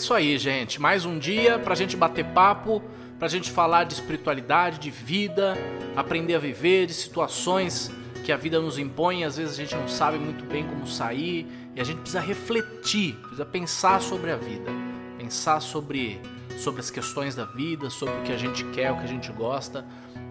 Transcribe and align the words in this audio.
Isso 0.00 0.14
aí, 0.14 0.38
gente. 0.38 0.80
Mais 0.80 1.04
um 1.04 1.18
dia 1.18 1.58
pra 1.58 1.74
gente 1.74 1.94
bater 1.94 2.24
papo, 2.24 2.82
pra 3.18 3.28
gente 3.28 3.50
falar 3.50 3.84
de 3.84 3.92
espiritualidade, 3.92 4.78
de 4.78 4.90
vida, 4.90 5.54
aprender 5.94 6.34
a 6.34 6.38
viver, 6.38 6.86
de 6.86 6.94
situações 6.94 7.92
que 8.24 8.32
a 8.32 8.36
vida 8.38 8.58
nos 8.58 8.78
impõe, 8.78 9.24
às 9.24 9.36
vezes 9.36 9.52
a 9.52 9.56
gente 9.56 9.76
não 9.76 9.86
sabe 9.86 10.16
muito 10.16 10.42
bem 10.46 10.66
como 10.66 10.86
sair, 10.86 11.46
e 11.76 11.80
a 11.82 11.84
gente 11.84 11.98
precisa 11.98 12.20
refletir, 12.20 13.14
precisa 13.16 13.44
pensar 13.44 14.00
sobre 14.00 14.30
a 14.32 14.36
vida, 14.36 14.70
pensar 15.18 15.60
sobre 15.60 16.18
sobre 16.56 16.80
as 16.80 16.90
questões 16.90 17.34
da 17.34 17.44
vida, 17.44 17.90
sobre 17.90 18.14
o 18.20 18.22
que 18.22 18.32
a 18.32 18.38
gente 18.38 18.64
quer, 18.70 18.90
o 18.92 18.96
que 18.96 19.04
a 19.04 19.06
gente 19.06 19.30
gosta. 19.30 19.84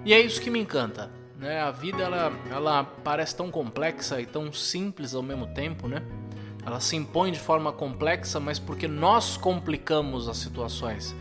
E 0.03 0.15
é 0.15 0.19
isso 0.19 0.41
que 0.41 0.49
me 0.49 0.57
encanta. 0.57 1.11
Né? 1.37 1.61
A 1.61 1.69
vida 1.69 2.01
ela, 2.01 2.33
ela 2.49 2.83
parece 2.83 3.35
tão 3.35 3.51
complexa 3.51 4.19
e 4.19 4.25
tão 4.25 4.51
simples 4.51 5.13
ao 5.13 5.21
mesmo 5.21 5.45
tempo, 5.45 5.87
né? 5.87 6.01
Ela 6.69 6.79
se 6.79 6.95
impõe 6.95 7.31
de 7.31 7.39
forma 7.39 7.71
complexa, 7.71 8.39
mas 8.39 8.59
porque 8.59 8.87
nós 8.87 9.35
complicamos 9.35 10.29
as 10.29 10.37
situações. 10.37 11.15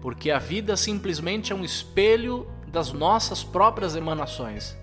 Porque 0.00 0.28
a 0.28 0.40
vida 0.40 0.76
simplesmente 0.76 1.52
é 1.52 1.54
um 1.54 1.64
espelho 1.64 2.48
das 2.66 2.92
nossas 2.92 3.44
próprias 3.44 3.94
emanações. 3.94 4.76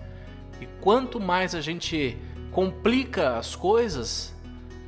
E 0.58 0.64
quanto 0.80 1.20
mais 1.20 1.54
a 1.54 1.60
gente 1.60 2.16
complica 2.50 3.36
as 3.36 3.54
coisas, 3.54 4.34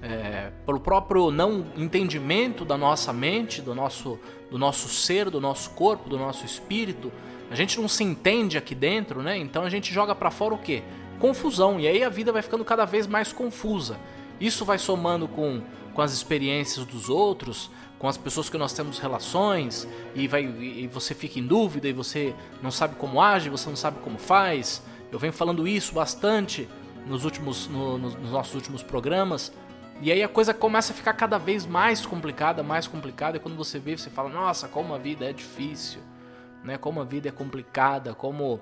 é, 0.00 0.50
pelo 0.64 0.80
próprio 0.80 1.30
não 1.30 1.66
entendimento 1.76 2.64
da 2.64 2.78
nossa 2.78 3.12
mente, 3.12 3.60
do 3.60 3.74
nosso, 3.74 4.18
do 4.50 4.56
nosso 4.56 4.88
ser, 4.88 5.28
do 5.28 5.42
nosso 5.42 5.68
corpo, 5.72 6.08
do 6.08 6.16
nosso 6.16 6.46
espírito, 6.46 7.12
a 7.50 7.54
gente 7.54 7.78
não 7.78 7.86
se 7.86 8.02
entende 8.02 8.56
aqui 8.56 8.74
dentro, 8.74 9.22
né? 9.22 9.36
Então 9.36 9.62
a 9.62 9.68
gente 9.68 9.92
joga 9.92 10.14
para 10.14 10.30
fora 10.30 10.54
o 10.54 10.58
quê? 10.58 10.82
Confusão. 11.18 11.78
E 11.78 11.86
aí 11.86 12.02
a 12.02 12.08
vida 12.08 12.32
vai 12.32 12.40
ficando 12.40 12.64
cada 12.64 12.86
vez 12.86 13.06
mais 13.06 13.30
confusa. 13.30 13.98
Isso 14.40 14.64
vai 14.64 14.78
somando 14.78 15.26
com, 15.26 15.62
com 15.94 16.02
as 16.02 16.12
experiências 16.12 16.84
dos 16.86 17.08
outros, 17.08 17.70
com 17.98 18.08
as 18.08 18.16
pessoas 18.16 18.48
que 18.48 18.56
nós 18.56 18.72
temos 18.72 18.98
relações, 18.98 19.88
e, 20.14 20.28
vai, 20.28 20.44
e 20.44 20.86
você 20.86 21.14
fica 21.14 21.38
em 21.38 21.46
dúvida, 21.46 21.88
e 21.88 21.92
você 21.92 22.34
não 22.62 22.70
sabe 22.70 22.94
como 22.96 23.20
age, 23.20 23.50
você 23.50 23.68
não 23.68 23.76
sabe 23.76 23.98
como 24.00 24.18
faz. 24.18 24.82
Eu 25.10 25.18
venho 25.18 25.32
falando 25.32 25.66
isso 25.66 25.92
bastante 25.92 26.68
nos, 27.06 27.24
últimos, 27.24 27.66
no, 27.66 27.98
nos 27.98 28.30
nossos 28.30 28.54
últimos 28.54 28.82
programas. 28.82 29.52
E 30.00 30.12
aí 30.12 30.22
a 30.22 30.28
coisa 30.28 30.54
começa 30.54 30.92
a 30.92 30.96
ficar 30.96 31.12
cada 31.14 31.38
vez 31.38 31.66
mais 31.66 32.06
complicada, 32.06 32.62
mais 32.62 32.86
complicada, 32.86 33.36
e 33.36 33.40
quando 33.40 33.56
você 33.56 33.80
vê, 33.80 33.96
você 33.96 34.08
fala, 34.08 34.28
nossa, 34.28 34.68
como 34.68 34.94
a 34.94 34.98
vida 34.98 35.24
é 35.24 35.32
difícil, 35.32 36.00
né? 36.62 36.78
Como 36.78 37.00
a 37.00 37.04
vida 37.04 37.28
é 37.28 37.32
complicada, 37.32 38.14
como, 38.14 38.60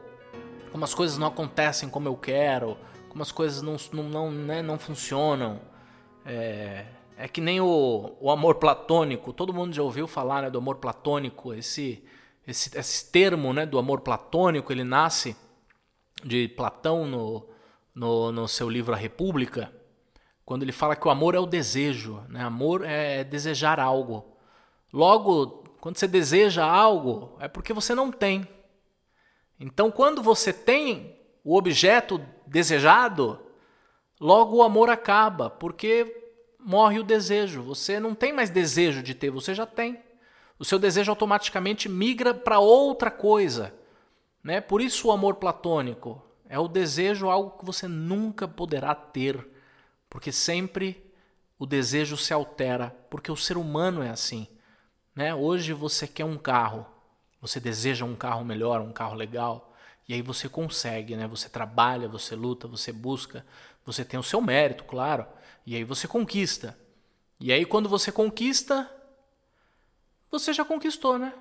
como 0.72 0.82
as 0.82 0.94
coisas 0.94 1.18
não 1.18 1.26
acontecem 1.26 1.90
como 1.90 2.08
eu 2.08 2.16
quero, 2.16 2.78
como 3.16 3.22
as 3.22 3.32
coisas 3.32 3.62
não, 3.62 3.76
não, 3.94 4.02
não, 4.10 4.30
né, 4.30 4.60
não 4.60 4.78
funcionam. 4.78 5.58
É, 6.22 6.84
é 7.16 7.26
que 7.26 7.40
nem 7.40 7.62
o, 7.62 8.14
o 8.20 8.30
amor 8.30 8.56
platônico, 8.56 9.32
todo 9.32 9.54
mundo 9.54 9.74
já 9.74 9.82
ouviu 9.82 10.06
falar 10.06 10.42
né, 10.42 10.50
do 10.50 10.58
amor 10.58 10.76
platônico, 10.76 11.54
esse, 11.54 12.04
esse, 12.46 12.76
esse 12.76 13.10
termo 13.10 13.54
né, 13.54 13.64
do 13.64 13.78
amor 13.78 14.02
platônico, 14.02 14.70
ele 14.70 14.84
nasce 14.84 15.34
de 16.22 16.46
Platão 16.46 17.06
no, 17.06 17.48
no, 17.94 18.30
no 18.32 18.46
seu 18.46 18.68
livro 18.68 18.92
A 18.92 18.98
República, 18.98 19.72
quando 20.44 20.62
ele 20.62 20.72
fala 20.72 20.94
que 20.94 21.08
o 21.08 21.10
amor 21.10 21.34
é 21.34 21.38
o 21.38 21.46
desejo, 21.46 22.22
né? 22.28 22.42
Amor 22.42 22.84
é 22.84 23.24
desejar 23.24 23.80
algo. 23.80 24.36
Logo, 24.92 25.64
quando 25.80 25.96
você 25.96 26.06
deseja 26.06 26.66
algo, 26.66 27.34
é 27.40 27.48
porque 27.48 27.72
você 27.72 27.94
não 27.94 28.12
tem. 28.12 28.46
Então, 29.58 29.90
quando 29.90 30.22
você 30.22 30.52
tem 30.52 31.18
o 31.42 31.56
objeto 31.56 32.20
desejado, 32.46 33.40
logo 34.20 34.56
o 34.56 34.62
amor 34.62 34.88
acaba, 34.90 35.50
porque 35.50 36.34
morre 36.58 36.98
o 36.98 37.04
desejo. 37.04 37.62
Você 37.62 37.98
não 38.00 38.14
tem 38.14 38.32
mais 38.32 38.50
desejo 38.50 39.02
de 39.02 39.14
ter, 39.14 39.30
você 39.30 39.54
já 39.54 39.66
tem. 39.66 40.00
O 40.58 40.64
seu 40.64 40.78
desejo 40.78 41.10
automaticamente 41.10 41.88
migra 41.88 42.32
para 42.32 42.58
outra 42.58 43.10
coisa. 43.10 43.74
Né? 44.42 44.60
Por 44.60 44.80
isso 44.80 45.08
o 45.08 45.12
amor 45.12 45.34
platônico 45.36 46.22
é 46.48 46.58
o 46.58 46.68
desejo 46.68 47.28
algo 47.28 47.58
que 47.58 47.64
você 47.64 47.88
nunca 47.88 48.46
poderá 48.46 48.94
ter 48.94 49.56
porque 50.08 50.32
sempre 50.32 51.12
o 51.58 51.66
desejo 51.66 52.16
se 52.16 52.32
altera, 52.32 52.94
porque 53.10 53.30
o 53.30 53.36
ser 53.36 53.56
humano 53.56 54.02
é 54.02 54.10
assim. 54.10 54.46
Né? 55.14 55.34
Hoje 55.34 55.72
você 55.72 56.06
quer 56.06 56.24
um 56.24 56.38
carro, 56.38 56.86
você 57.40 57.58
deseja 57.58 58.04
um 58.04 58.14
carro 58.14 58.44
melhor, 58.44 58.80
um 58.80 58.92
carro 58.92 59.14
legal, 59.14 59.65
e 60.08 60.14
aí 60.14 60.22
você 60.22 60.48
consegue, 60.48 61.16
né? 61.16 61.26
Você 61.26 61.48
trabalha, 61.48 62.08
você 62.08 62.34
luta, 62.36 62.68
você 62.68 62.92
busca, 62.92 63.44
você 63.84 64.04
tem 64.04 64.18
o 64.18 64.22
seu 64.22 64.40
mérito, 64.40 64.84
claro, 64.84 65.26
e 65.64 65.74
aí 65.74 65.84
você 65.84 66.06
conquista. 66.06 66.78
E 67.40 67.52
aí 67.52 67.64
quando 67.64 67.88
você 67.88 68.12
conquista, 68.12 68.90
você 70.30 70.52
já 70.52 70.64
conquistou, 70.64 71.18
né? 71.18 71.32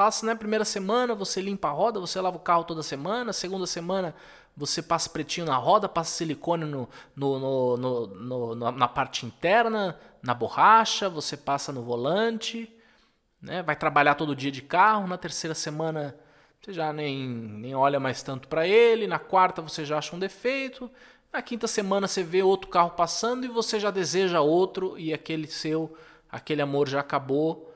Passa, 0.00 0.24
né? 0.24 0.34
Primeira 0.34 0.64
semana, 0.64 1.14
você 1.14 1.42
limpa 1.42 1.68
a 1.68 1.72
roda, 1.72 2.00
você 2.00 2.18
lava 2.20 2.36
o 2.36 2.40
carro 2.40 2.64
toda 2.64 2.82
semana. 2.82 3.34
Segunda 3.34 3.66
semana, 3.66 4.14
você 4.56 4.80
passa 4.80 5.10
pretinho 5.10 5.46
na 5.46 5.56
roda, 5.56 5.88
passa 5.88 6.16
silicone 6.16 6.64
no, 6.64 6.88
no, 7.14 7.76
no, 7.76 8.06
no, 8.06 8.72
na 8.72 8.88
parte 8.88 9.26
interna, 9.26 9.98
na 10.22 10.32
borracha, 10.32 11.08
você 11.10 11.36
passa 11.36 11.70
no 11.70 11.82
volante, 11.82 12.74
né? 13.42 13.62
vai 13.62 13.76
trabalhar 13.76 14.14
todo 14.14 14.34
dia 14.34 14.50
de 14.50 14.62
carro. 14.62 15.06
Na 15.06 15.18
terceira 15.18 15.54
semana, 15.54 16.18
você 16.60 16.72
já 16.72 16.92
nem, 16.92 17.26
nem 17.26 17.74
olha 17.74 17.98
mais 17.98 18.22
tanto 18.22 18.48
para 18.48 18.66
ele. 18.66 19.06
Na 19.06 19.18
quarta, 19.18 19.62
você 19.62 19.84
já 19.84 19.98
acha 19.98 20.14
um 20.14 20.18
defeito. 20.18 20.90
Na 21.32 21.40
quinta 21.40 21.66
semana, 21.66 22.06
você 22.06 22.22
vê 22.22 22.42
outro 22.42 22.68
carro 22.68 22.90
passando 22.90 23.44
e 23.44 23.48
você 23.48 23.80
já 23.80 23.90
deseja 23.90 24.40
outro, 24.40 24.98
e 24.98 25.14
aquele 25.14 25.46
seu, 25.46 25.96
aquele 26.30 26.60
amor 26.60 26.88
já 26.88 27.00
acabou 27.00 27.70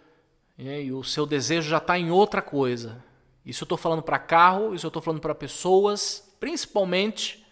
e 0.57 0.93
o 0.93 1.03
seu 1.03 1.27
desejo 1.27 1.69
já 1.69 1.79
está 1.79 1.99
em 1.99 2.11
outra 2.11 2.41
coisa. 2.41 3.03
Isso 3.45 3.65
eu 3.65 3.67
estou 3.67 3.79
falando 3.79 4.03
para 4.03 4.19
carro, 4.19 4.75
isso 4.75 4.87
eu 4.87 4.89
estou 4.89 5.03
falando 5.03 5.21
para 5.21 5.35
pessoas, 5.35 6.33
principalmente. 6.39 7.45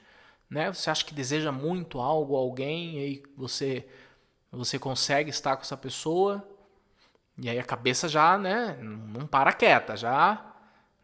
Né? 0.48 0.72
Você 0.72 0.88
acha 0.88 1.04
que 1.04 1.15
deseja 1.15 1.50
muito 1.50 2.00
algo, 2.00 2.37
alguém, 2.37 2.98
e 2.98 2.98
aí 2.98 3.22
você, 3.37 3.87
você 4.50 4.78
consegue 4.78 5.31
estar 5.31 5.56
com 5.56 5.62
essa 5.62 5.76
pessoa, 5.76 6.47
e 7.38 7.48
aí 7.48 7.59
a 7.59 7.65
cabeça 7.65 8.09
já 8.09 8.38
né, 8.38 8.78
não 8.81 9.26
para 9.26 9.53
quieta, 9.53 9.97
já. 9.97 10.51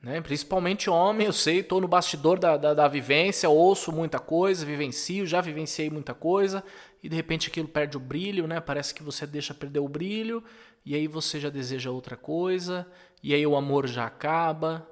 Né? 0.01 0.21
Principalmente 0.21 0.89
homem, 0.89 1.27
eu 1.27 1.33
sei, 1.33 1.59
estou 1.59 1.81
no 1.81 1.89
bastidor 1.89 2.39
da, 2.39 2.57
da, 2.57 2.73
da 2.73 2.87
vivência, 2.87 3.49
ouço 3.49 3.91
muita 3.91 4.19
coisa, 4.19 4.65
vivencio, 4.65 5.27
já 5.27 5.41
vivenciei 5.41 5.91
muita 5.91 6.15
coisa, 6.15 6.63
e 7.03 7.09
de 7.09 7.17
repente 7.17 7.49
aquilo 7.49 7.67
perde 7.67 7.97
o 7.97 8.01
brilho, 8.01 8.47
né? 8.47 8.61
Parece 8.61 8.95
que 8.95 9.03
você 9.03 9.27
deixa 9.27 9.53
perder 9.53 9.81
o 9.81 9.89
brilho, 9.89 10.43
e 10.85 10.95
aí 10.95 11.09
você 11.09 11.41
já 11.41 11.51
deseja 11.51 11.91
outra 11.91 12.17
coisa, 12.17 12.87
e 13.23 13.35
aí 13.35 13.45
o 13.45 13.57
amor 13.57 13.89
já 13.89 14.07
acaba, 14.07 14.89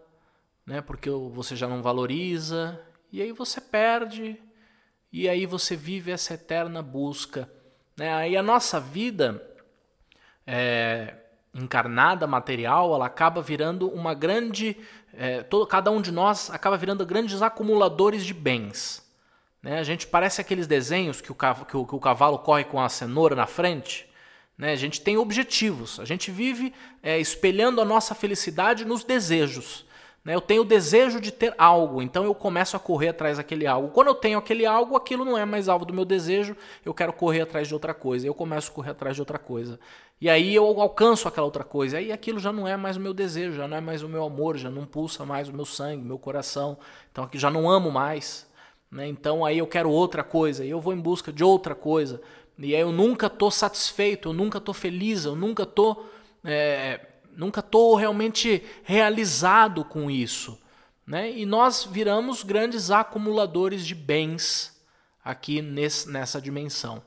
né? 0.65 0.81
Porque 0.81 1.09
você 1.09 1.55
já 1.55 1.69
não 1.69 1.83
valoriza, 1.83 2.81
e 3.13 3.23
aí 3.23 3.31
você 3.31 3.61
perde, 3.61 4.37
e 5.13 5.29
aí 5.29 5.47
você 5.47 5.77
vive 5.77 6.11
essa 6.11 6.35
eterna 6.35 6.83
busca, 6.83 7.49
né? 7.97 8.13
Aí 8.13 8.37
a 8.37 8.43
nossa 8.43 8.81
vida 8.81 9.41
é, 10.45 11.15
encarnada, 11.57 12.27
material, 12.27 12.95
ela 12.95 13.07
acaba 13.07 13.41
virando 13.41 13.89
uma 13.89 14.15
grande, 14.15 14.77
é, 15.15 15.43
todo, 15.43 15.67
cada 15.67 15.91
um 15.91 16.01
de 16.01 16.13
nós 16.13 16.51
acaba 16.51 16.77
virando 16.77 17.05
grandes 17.07 17.41
acumuladores 17.43 18.25
de 18.25 18.35
bens. 18.35 19.05
Né? 19.63 19.79
A 19.79 19.83
gente 19.83 20.07
parece 20.07 20.41
aqueles 20.41 20.67
desenhos 20.67 21.21
que 21.21 21.33
o, 21.33 21.35
que, 21.35 21.77
o, 21.77 21.87
que 21.87 21.95
o 21.95 22.01
cavalo 22.01 22.39
corre 22.39 22.65
com 22.65 22.81
a 22.81 22.89
cenoura 22.89 23.35
na 23.35 23.47
frente. 23.47 24.07
Né? 24.57 24.73
A 24.73 24.77
gente 24.77 25.01
tem 25.01 25.17
objetivos, 25.17 25.99
a 25.99 26.05
gente 26.05 26.31
vive 26.31 26.73
é, 27.03 27.19
espelhando 27.19 27.81
a 27.81 27.85
nossa 27.85 28.15
felicidade 28.15 28.85
nos 28.85 29.03
desejos. 29.03 29.85
Né? 30.27 30.35
Eu 30.35 30.41
tenho 30.41 30.63
o 30.63 30.65
desejo 30.65 31.21
de 31.21 31.31
ter 31.31 31.55
algo, 31.57 32.03
então 32.03 32.25
eu 32.25 32.35
começo 32.35 32.77
a 32.77 32.81
correr 32.81 33.11
atrás 33.11 33.37
daquele 33.37 33.65
algo. 33.65 33.91
Quando 33.91 34.09
eu 34.09 34.15
tenho 34.15 34.37
aquele 34.37 34.67
algo, 34.67 34.97
aquilo 34.97 35.25
não 35.25 35.39
é 35.39 35.45
mais 35.45 35.69
alvo 35.69 35.85
do 35.85 35.95
meu 35.95 36.05
desejo, 36.05 36.57
eu 36.85 36.93
quero 36.93 37.13
correr 37.13 37.43
atrás 37.43 37.69
de 37.69 37.75
outra 37.75 37.95
coisa. 37.95 38.27
Eu 38.27 38.35
começo 38.35 38.73
a 38.73 38.75
correr 38.75 38.91
atrás 38.91 39.15
de 39.15 39.23
outra 39.23 39.39
coisa. 39.39 39.79
E 40.21 40.29
aí 40.29 40.53
eu 40.53 40.65
alcanço 40.81 41.29
aquela 41.29 41.47
outra 41.47 41.63
coisa. 41.63 41.99
Aí 41.99 42.11
aquilo 42.11 42.41
já 42.41 42.53
não 42.53 42.67
é 42.67 42.77
mais 42.77 42.97
o 42.97 43.01
meu 43.01 43.15
desejo, 43.15 43.57
já 43.57 43.69
não 43.69 43.77
é 43.77 43.81
mais 43.81 44.03
o 44.03 44.09
meu 44.09 44.25
amor, 44.25 44.57
já 44.57 44.69
não 44.69 44.85
pulsa 44.85 45.25
mais 45.25 45.49
o 45.49 45.53
meu 45.53 45.65
sangue, 45.65 46.05
meu 46.05 46.19
coração. 46.19 46.77
Então 47.13 47.23
aqui 47.23 47.39
já 47.39 47.49
não 47.49 47.71
amo 47.71 47.93
mais. 47.93 48.51
Né? 48.91 49.07
Então 49.07 49.45
aí 49.45 49.59
eu 49.59 49.67
quero 49.69 49.89
outra 49.89 50.25
coisa, 50.25 50.65
e 50.65 50.71
eu 50.71 50.81
vou 50.81 50.93
em 50.93 51.01
busca 51.01 51.33
de 51.33 51.45
outra 51.45 51.75
coisa. 51.77 52.21
E 52.59 52.75
aí 52.75 52.81
eu 52.81 52.91
nunca 52.91 53.29
estou 53.29 53.51
satisfeito, 53.53 54.31
eu 54.31 54.33
nunca 54.33 54.59
estou 54.59 54.75
feliz, 54.75 55.25
eu 55.25 55.37
nunca 55.37 55.63
estou 55.63 56.05
é, 56.45 57.01
nunca 57.37 57.63
tô 57.63 57.95
realmente 57.95 58.63
realizado 58.83 59.85
com 59.85 60.11
isso. 60.11 60.59
Né? 61.07 61.31
E 61.31 61.47
nós 61.47 61.85
viramos 61.85 62.43
grandes 62.43 62.91
acumuladores 62.91 63.87
de 63.87 63.95
bens 63.95 64.75
aqui 65.25 65.63
nesse, 65.63 66.09
nessa 66.09 66.41
dimensão. 66.41 67.03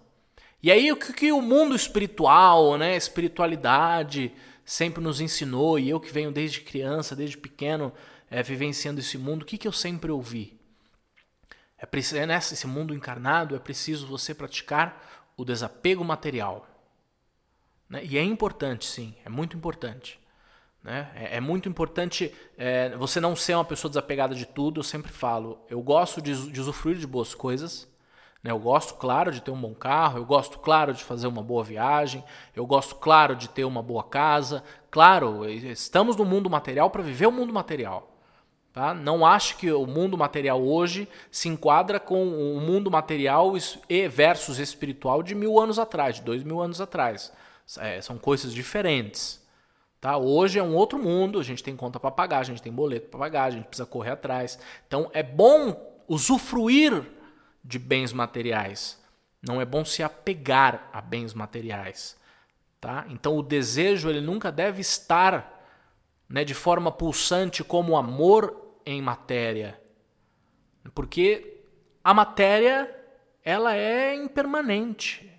E 0.61 0.71
aí 0.71 0.91
o 0.91 0.97
que, 0.97 1.13
que 1.13 1.31
o 1.31 1.41
mundo 1.41 1.75
espiritual, 1.75 2.77
né, 2.77 2.95
espiritualidade 2.95 4.31
sempre 4.65 5.01
nos 5.01 5.19
ensinou, 5.19 5.79
e 5.79 5.89
eu 5.89 5.99
que 5.99 6.11
venho 6.11 6.31
desde 6.31 6.61
criança, 6.61 7.15
desde 7.15 7.37
pequeno, 7.37 7.91
é, 8.29 8.43
vivenciando 8.43 8.99
esse 8.99 9.17
mundo, 9.17 9.43
o 9.43 9.45
que, 9.45 9.57
que 9.57 9.67
eu 9.67 9.71
sempre 9.71 10.11
ouvi? 10.11 10.59
É, 11.77 11.87
é 12.17 12.25
nesse 12.25 12.67
mundo 12.67 12.93
encarnado 12.93 13.55
é 13.55 13.59
preciso 13.59 14.05
você 14.05 14.33
praticar 14.33 15.25
o 15.35 15.45
desapego 15.45 16.03
material. 16.03 16.67
Né? 17.89 18.01
E 18.03 18.17
é 18.17 18.23
importante, 18.23 18.85
sim, 18.85 19.15
é 19.25 19.29
muito 19.29 19.57
importante. 19.57 20.19
Né? 20.83 21.09
É, 21.15 21.37
é 21.37 21.39
muito 21.39 21.67
importante 21.67 22.33
é, 22.57 22.95
você 22.95 23.19
não 23.19 23.35
ser 23.35 23.55
uma 23.55 23.65
pessoa 23.65 23.89
desapegada 23.89 24.35
de 24.35 24.45
tudo. 24.45 24.79
Eu 24.79 24.83
sempre 24.83 25.11
falo, 25.11 25.59
eu 25.69 25.81
gosto 25.81 26.21
de, 26.21 26.51
de 26.51 26.61
usufruir 26.61 26.97
de 26.97 27.07
boas 27.07 27.33
coisas. 27.33 27.87
Né? 28.43 28.51
Eu 28.51 28.59
gosto, 28.59 28.93
claro, 28.93 29.31
de 29.31 29.41
ter 29.41 29.51
um 29.51 29.59
bom 29.59 29.73
carro. 29.73 30.19
Eu 30.19 30.25
gosto, 30.25 30.59
claro, 30.59 30.93
de 30.93 31.03
fazer 31.03 31.27
uma 31.27 31.43
boa 31.43 31.63
viagem. 31.63 32.23
Eu 32.55 32.65
gosto, 32.65 32.95
claro, 32.95 33.35
de 33.35 33.49
ter 33.49 33.65
uma 33.65 33.81
boa 33.81 34.03
casa. 34.03 34.63
Claro, 34.89 35.47
estamos 35.49 36.15
no 36.15 36.25
mundo 36.25 36.49
material 36.49 36.89
para 36.89 37.03
viver 37.03 37.27
o 37.27 37.31
mundo 37.31 37.53
material. 37.53 38.15
Tá? 38.71 38.93
Não 38.93 39.25
acho 39.25 39.57
que 39.57 39.71
o 39.71 39.85
mundo 39.85 40.17
material 40.17 40.61
hoje 40.61 41.09
se 41.31 41.49
enquadra 41.49 41.99
com 41.99 42.27
o 42.55 42.61
mundo 42.61 42.89
material 42.89 43.53
e 43.89 44.07
versus 44.07 44.59
espiritual 44.59 45.23
de 45.23 45.33
mil 45.33 45.59
anos 45.59 45.79
atrás, 45.79 46.17
de 46.17 46.21
dois 46.21 46.43
mil 46.43 46.61
anos 46.61 46.79
atrás. 46.79 47.33
É, 47.77 48.01
são 48.01 48.17
coisas 48.17 48.53
diferentes. 48.53 49.45
Tá? 50.01 50.17
Hoje 50.17 50.57
é 50.57 50.63
um 50.63 50.75
outro 50.75 50.97
mundo, 50.97 51.39
a 51.39 51.43
gente 51.43 51.63
tem 51.63 51.75
conta 51.75 51.99
para 51.99 52.09
pagar, 52.09 52.39
a 52.39 52.43
gente 52.43 52.61
tem 52.61 52.71
boleto 52.71 53.09
para 53.09 53.19
pagar, 53.19 53.43
a 53.45 53.51
gente 53.51 53.65
precisa 53.65 53.85
correr 53.85 54.11
atrás. 54.11 54.57
Então 54.87 55.09
é 55.13 55.21
bom 55.21 56.03
usufruir 56.07 57.05
de 57.63 57.77
bens 57.77 58.13
materiais. 58.13 58.99
Não 59.41 59.61
é 59.61 59.65
bom 59.65 59.83
se 59.83 60.01
apegar 60.01 60.89
a 60.93 61.01
bens 61.01 61.33
materiais. 61.33 62.17
Tá? 62.79 63.05
Então 63.09 63.37
o 63.37 63.43
desejo 63.43 64.09
ele 64.09 64.21
nunca 64.21 64.51
deve 64.51 64.79
estar 64.79 65.59
né, 66.29 66.45
de 66.45 66.53
forma 66.53 66.91
pulsante 66.91 67.63
como 67.63 67.97
amor 67.97 68.79
em 68.85 69.01
matéria. 69.01 69.79
Porque 70.95 71.61
a 72.03 72.13
matéria 72.13 72.95
ela 73.43 73.75
é 73.75 74.15
impermanente, 74.15 75.29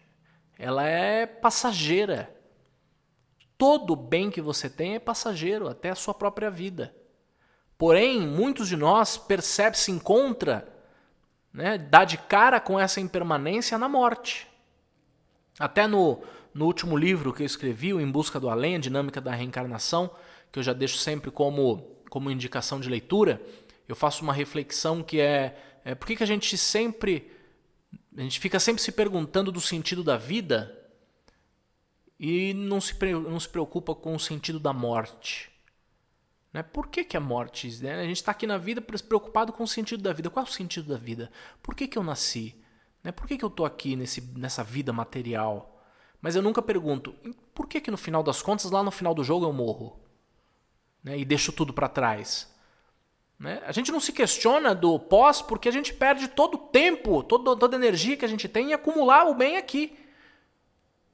ela 0.61 0.87
é 0.87 1.25
passageira. 1.25 2.37
Todo 3.57 3.97
bem 3.97 4.31
que 4.31 4.43
você 4.43 4.69
tem 4.69 4.95
é 4.95 4.99
passageiro, 4.99 5.67
até 5.67 5.89
a 5.89 5.95
sua 5.95 6.13
própria 6.13 6.51
vida. 6.51 6.95
Porém, 7.79 8.21
muitos 8.21 8.69
de 8.69 8.77
nós 8.77 9.17
percebem, 9.17 9.79
se 9.79 9.91
encontra, 9.91 10.69
né, 11.51 11.79
dá 11.79 12.05
de 12.05 12.19
cara 12.19 12.61
com 12.61 12.79
essa 12.79 13.01
impermanência 13.01 13.79
na 13.79 13.89
morte. 13.89 14.47
Até 15.59 15.87
no, 15.87 16.23
no 16.53 16.67
último 16.67 16.95
livro 16.95 17.33
que 17.33 17.43
eu 17.43 17.47
escrevi, 17.47 17.95
o 17.95 18.01
Em 18.01 18.11
Busca 18.11 18.39
do 18.39 18.51
Além, 18.51 18.77
a 18.77 18.81
Dinâmica 18.81 19.19
da 19.19 19.33
Reencarnação, 19.33 20.11
que 20.53 20.59
eu 20.59 20.63
já 20.63 20.75
deixo 20.75 20.99
sempre 20.99 21.31
como, 21.31 21.97
como 22.11 22.31
indicação 22.31 22.79
de 22.79 22.91
leitura, 22.91 23.41
eu 23.89 23.97
faço 23.97 24.23
uma 24.23 24.35
reflexão 24.35 25.03
que 25.03 25.21
é, 25.21 25.57
é 25.87 25.95
por 25.95 26.07
que, 26.07 26.17
que 26.17 26.23
a 26.23 26.27
gente 26.27 26.59
sempre 26.59 27.33
a 28.17 28.21
gente 28.21 28.41
fica 28.41 28.59
sempre 28.59 28.83
se 28.83 28.93
perguntando 28.93 29.53
do 29.53 29.61
sentido 29.61 30.03
da 30.03 30.17
vida 30.17 30.77
e 32.19 32.53
não 32.53 32.81
se, 32.81 32.95
não 33.13 33.39
se 33.39 33.49
preocupa 33.49 33.95
com 33.95 34.15
o 34.15 34.21
sentido 34.21 34.59
da 34.59 34.73
morte. 34.73 35.51
Né? 36.53 36.63
Por 36.63 36.89
que, 36.89 37.05
que 37.05 37.17
a 37.17 37.21
morte? 37.21 37.83
Né? 37.83 37.95
A 37.95 38.05
gente 38.05 38.17
está 38.17 38.33
aqui 38.33 38.47
na 38.47 38.59
vida 38.59 38.81
preocupado 38.81 39.53
com 39.53 39.63
o 39.63 39.69
sentido 39.69 40.03
da 40.03 40.13
vida. 40.13 40.29
Qual 40.29 40.45
é 40.45 40.49
o 40.49 40.53
sentido 40.53 40.89
da 40.89 40.99
vida? 40.99 41.31
Por 41.63 41.75
que, 41.75 41.87
que 41.87 41.97
eu 41.97 42.03
nasci? 42.03 42.61
Né? 43.03 43.13
Por 43.13 43.27
que, 43.27 43.39
que 43.39 43.45
eu 43.45 43.49
estou 43.49 43.65
aqui 43.65 43.95
nesse, 43.95 44.21
nessa 44.37 44.65
vida 44.65 44.93
material? 44.93 45.81
Mas 46.21 46.37
eu 46.37 46.43
nunca 46.43 46.61
pergunto, 46.61 47.15
por 47.55 47.67
que, 47.67 47.81
que 47.81 47.91
no 47.91 47.97
final 47.97 48.23
das 48.23 48.43
contas, 48.43 48.71
lá 48.71 48.83
no 48.83 48.91
final 48.91 49.15
do 49.15 49.25
jogo, 49.25 49.47
eu 49.47 49.53
morro? 49.53 49.99
Né? 51.03 51.19
E 51.19 51.25
deixo 51.25 51.53
tudo 51.53 51.73
para 51.73 51.89
trás? 51.89 52.53
Né? 53.41 53.63
A 53.65 53.73
gente 53.73 53.91
não 53.91 53.99
se 53.99 54.13
questiona 54.13 54.75
do 54.75 54.99
pós 54.99 55.41
porque 55.41 55.67
a 55.67 55.73
gente 55.73 55.95
perde 55.95 56.29
todo 56.29 56.57
o 56.57 56.59
tempo, 56.59 57.23
todo, 57.23 57.57
toda 57.57 57.75
a 57.75 57.79
energia 57.79 58.15
que 58.15 58.25
a 58.27 58.29
gente 58.29 58.47
tem 58.47 58.71
em 58.71 58.73
acumular 58.75 59.27
o 59.27 59.35
bem 59.35 59.57
aqui. 59.57 59.99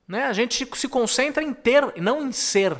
Né? 0.09 0.25
A 0.25 0.33
gente 0.33 0.69
se 0.75 0.89
concentra 0.89 1.41
em 1.41 1.55
ter 1.55 1.93
e 1.95 2.01
não 2.01 2.27
em 2.27 2.33
ser. 2.33 2.73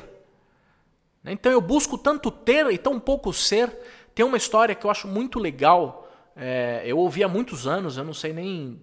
Né? 1.23 1.31
Então 1.31 1.49
eu 1.49 1.61
busco 1.61 1.97
tanto 1.97 2.29
ter 2.29 2.69
e 2.69 2.77
tão 2.77 2.99
pouco 2.99 3.31
ser. 3.31 3.73
Tem 4.13 4.25
uma 4.25 4.35
história 4.35 4.75
que 4.75 4.85
eu 4.85 4.91
acho 4.91 5.07
muito 5.07 5.39
legal. 5.39 6.11
É, 6.35 6.83
eu 6.85 6.97
ouvi 6.97 7.23
há 7.23 7.27
muitos 7.29 7.65
anos, 7.65 7.95
eu 7.95 8.03
não 8.03 8.13
sei 8.13 8.33
nem. 8.33 8.81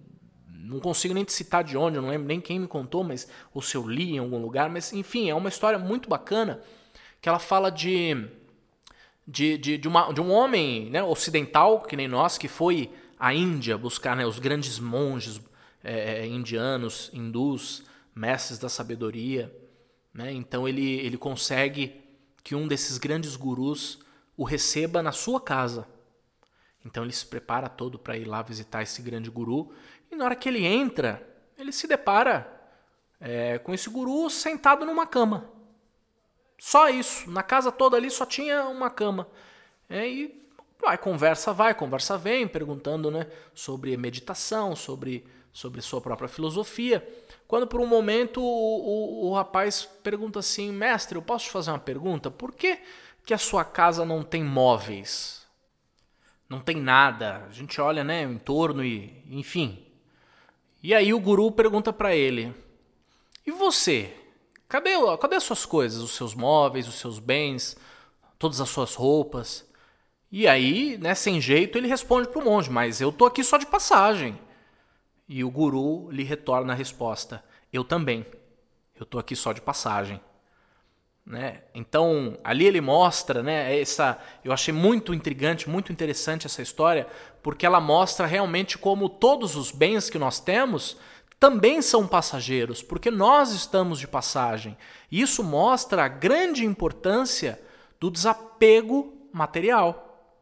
Não 0.49 0.79
consigo 0.79 1.13
nem 1.13 1.23
te 1.23 1.31
citar 1.31 1.63
de 1.63 1.77
onde, 1.77 1.97
eu 1.97 2.01
não 2.01 2.09
lembro 2.09 2.27
nem 2.27 2.41
quem 2.41 2.59
me 2.59 2.67
contou, 2.67 3.03
mas 3.03 3.27
ou 3.53 3.61
se 3.61 3.77
eu 3.77 3.87
li 3.87 4.15
em 4.15 4.17
algum 4.17 4.41
lugar, 4.41 4.67
mas 4.67 4.91
enfim, 4.93 5.29
é 5.29 5.35
uma 5.35 5.47
história 5.47 5.77
muito 5.77 6.09
bacana 6.09 6.59
que 7.21 7.29
ela 7.29 7.37
fala 7.37 7.69
de, 7.69 8.27
de, 9.27 9.57
de, 9.57 9.77
de, 9.77 9.87
uma, 9.87 10.11
de 10.11 10.21
um 10.21 10.31
homem 10.31 10.89
né, 10.89 11.03
ocidental, 11.03 11.81
que 11.81 11.95
nem 11.95 12.07
nós, 12.07 12.37
que 12.37 12.47
foi 12.47 12.91
à 13.19 13.33
Índia 13.33 13.77
buscar 13.77 14.15
né, 14.15 14.25
os 14.25 14.39
grandes 14.39 14.79
monges 14.79 15.41
é, 15.83 16.25
indianos, 16.25 17.09
hindus, 17.13 17.83
mestres 18.13 18.59
da 18.59 18.69
sabedoria. 18.69 19.53
Né? 20.13 20.31
Então 20.31 20.67
ele, 20.67 20.99
ele 20.99 21.17
consegue 21.17 22.03
que 22.43 22.55
um 22.55 22.67
desses 22.67 22.97
grandes 22.97 23.35
gurus 23.35 23.99
o 24.37 24.43
receba 24.43 25.01
na 25.01 25.11
sua 25.11 25.41
casa. 25.41 25.87
Então 26.85 27.03
ele 27.03 27.13
se 27.13 27.25
prepara 27.25 27.67
todo 27.67 27.97
para 27.97 28.17
ir 28.17 28.25
lá 28.25 28.41
visitar 28.43 28.83
esse 28.83 29.01
grande 29.01 29.29
guru. 29.29 29.73
E 30.11 30.15
na 30.15 30.25
hora 30.25 30.35
que 30.35 30.47
ele 30.47 30.63
entra, 30.63 31.27
ele 31.57 31.71
se 31.71 31.87
depara 31.87 32.47
é, 33.19 33.57
com 33.57 33.73
esse 33.73 33.89
guru 33.89 34.29
sentado 34.29 34.85
numa 34.85 35.07
cama. 35.07 35.49
Só 36.57 36.89
isso. 36.89 37.29
Na 37.29 37.43
casa 37.43 37.71
toda 37.71 37.97
ali 37.97 38.09
só 38.09 38.25
tinha 38.25 38.65
uma 38.65 38.89
cama. 38.89 39.27
É, 39.89 40.07
e 40.07 40.45
vai, 40.81 40.97
conversa 40.97 41.53
vai, 41.53 41.73
conversa 41.73 42.17
vem, 42.17 42.47
perguntando 42.47 43.11
né, 43.11 43.27
sobre 43.53 43.95
meditação, 43.97 44.75
sobre, 44.75 45.25
sobre 45.51 45.81
sua 45.81 46.01
própria 46.01 46.27
filosofia. 46.27 47.07
Quando 47.47 47.67
por 47.67 47.79
um 47.79 47.87
momento 47.87 48.41
o, 48.41 49.25
o, 49.25 49.29
o 49.29 49.33
rapaz 49.33 49.87
pergunta 50.03 50.39
assim, 50.39 50.71
mestre, 50.71 51.17
eu 51.17 51.21
posso 51.21 51.45
te 51.45 51.51
fazer 51.51 51.71
uma 51.71 51.79
pergunta? 51.79 52.31
Por 52.31 52.51
que, 52.51 52.79
que 53.25 53.33
a 53.33 53.37
sua 53.37 53.63
casa 53.63 54.03
não 54.03 54.23
tem 54.23 54.43
móveis? 54.43 55.45
Não 56.49 56.59
tem 56.59 56.75
nada. 56.77 57.45
A 57.47 57.51
gente 57.51 57.79
olha 57.79 58.03
né, 58.03 58.23
em 58.23 58.37
torno 58.37 58.83
e 58.83 59.23
enfim. 59.29 59.85
E 60.81 60.93
aí 60.93 61.13
o 61.13 61.19
guru 61.19 61.51
pergunta 61.51 61.91
para 61.91 62.15
ele, 62.15 62.53
e 63.43 63.51
você? 63.51 64.13
Cadê, 64.67 64.91
cadê 65.19 65.35
as 65.35 65.43
suas 65.43 65.65
coisas? 65.65 66.01
Os 66.01 66.15
seus 66.15 66.33
móveis, 66.33 66.87
os 66.87 66.95
seus 66.95 67.19
bens, 67.19 67.77
todas 68.39 68.59
as 68.59 68.69
suas 68.69 68.95
roupas? 68.95 69.65
E 70.31 70.47
aí, 70.47 70.97
né, 70.97 71.15
sem 71.15 71.39
jeito, 71.39 71.77
ele 71.77 71.87
responde 71.87 72.27
para 72.27 72.41
o 72.41 72.43
monge, 72.43 72.69
mas 72.69 72.99
eu 72.99 73.11
tô 73.11 73.25
aqui 73.25 73.43
só 73.43 73.57
de 73.57 73.65
passagem. 73.65 74.37
E 75.27 75.43
o 75.43 75.51
guru 75.51 76.09
lhe 76.11 76.23
retorna 76.23 76.73
a 76.73 76.75
resposta: 76.75 77.43
Eu 77.71 77.83
também. 77.83 78.25
Eu 78.95 79.03
estou 79.03 79.19
aqui 79.19 79.35
só 79.35 79.53
de 79.53 79.61
passagem. 79.61 80.19
Né? 81.25 81.61
Então, 81.73 82.37
ali 82.43 82.65
ele 82.65 82.79
mostra, 82.79 83.41
né, 83.41 83.79
essa, 83.79 84.19
eu 84.43 84.53
achei 84.53 84.71
muito 84.71 85.11
intrigante, 85.11 85.67
muito 85.67 85.91
interessante 85.91 86.45
essa 86.45 86.61
história, 86.61 87.07
porque 87.41 87.65
ela 87.65 87.81
mostra 87.81 88.27
realmente 88.27 88.77
como 88.77 89.09
todos 89.09 89.55
os 89.55 89.71
bens 89.71 90.07
que 90.07 90.19
nós 90.19 90.39
temos 90.39 90.97
também 91.39 91.81
são 91.81 92.07
passageiros, 92.07 92.81
porque 92.81 93.11
nós 93.11 93.51
estamos 93.51 93.99
de 93.99 94.07
passagem. 94.07 94.77
Isso 95.11 95.43
mostra 95.43 96.05
a 96.05 96.07
grande 96.07 96.65
importância 96.65 97.61
do 97.99 98.09
desapego 98.09 99.13
material, 99.31 100.33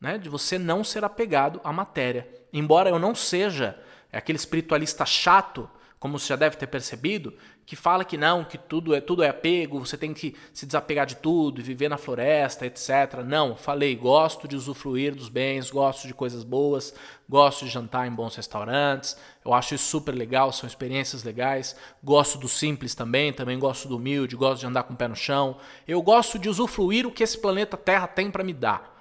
né, 0.00 0.16
de 0.16 0.28
você 0.28 0.58
não 0.58 0.82
ser 0.82 1.04
apegado 1.04 1.60
à 1.62 1.72
matéria. 1.72 2.28
Embora 2.52 2.88
eu 2.88 2.98
não 2.98 3.14
seja 3.14 3.78
é 4.10 4.18
aquele 4.18 4.36
espiritualista 4.36 5.04
chato, 5.04 5.68
como 5.98 6.18
você 6.18 6.28
já 6.28 6.36
deve 6.36 6.56
ter 6.56 6.66
percebido, 6.66 7.34
que 7.68 7.76
fala 7.76 8.02
que 8.02 8.16
não, 8.16 8.44
que 8.44 8.56
tudo 8.56 8.94
é 8.94 9.00
tudo 9.00 9.22
é 9.22 9.28
apego, 9.28 9.78
você 9.78 9.98
tem 9.98 10.14
que 10.14 10.34
se 10.54 10.64
desapegar 10.64 11.04
de 11.04 11.16
tudo 11.16 11.62
viver 11.62 11.90
na 11.90 11.98
floresta, 11.98 12.64
etc. 12.64 13.22
Não, 13.22 13.54
falei, 13.54 13.94
gosto 13.94 14.48
de 14.48 14.56
usufruir 14.56 15.14
dos 15.14 15.28
bens, 15.28 15.70
gosto 15.70 16.06
de 16.06 16.14
coisas 16.14 16.44
boas, 16.44 16.94
gosto 17.28 17.66
de 17.66 17.70
jantar 17.70 18.08
em 18.08 18.10
bons 18.10 18.34
restaurantes, 18.36 19.18
eu 19.44 19.52
acho 19.52 19.74
isso 19.74 19.84
super 19.84 20.12
legal, 20.12 20.50
são 20.50 20.66
experiências 20.66 21.22
legais. 21.22 21.76
Gosto 22.02 22.38
do 22.38 22.48
simples 22.48 22.94
também, 22.94 23.34
também 23.34 23.58
gosto 23.58 23.86
do 23.86 23.98
humilde, 23.98 24.34
gosto 24.34 24.60
de 24.60 24.66
andar 24.66 24.84
com 24.84 24.94
o 24.94 24.96
pé 24.96 25.06
no 25.06 25.14
chão. 25.14 25.58
Eu 25.86 26.00
gosto 26.00 26.38
de 26.38 26.48
usufruir 26.48 27.06
o 27.06 27.12
que 27.12 27.22
esse 27.22 27.36
planeta 27.36 27.76
Terra 27.76 28.06
tem 28.06 28.30
para 28.30 28.42
me 28.42 28.54
dar. 28.54 28.96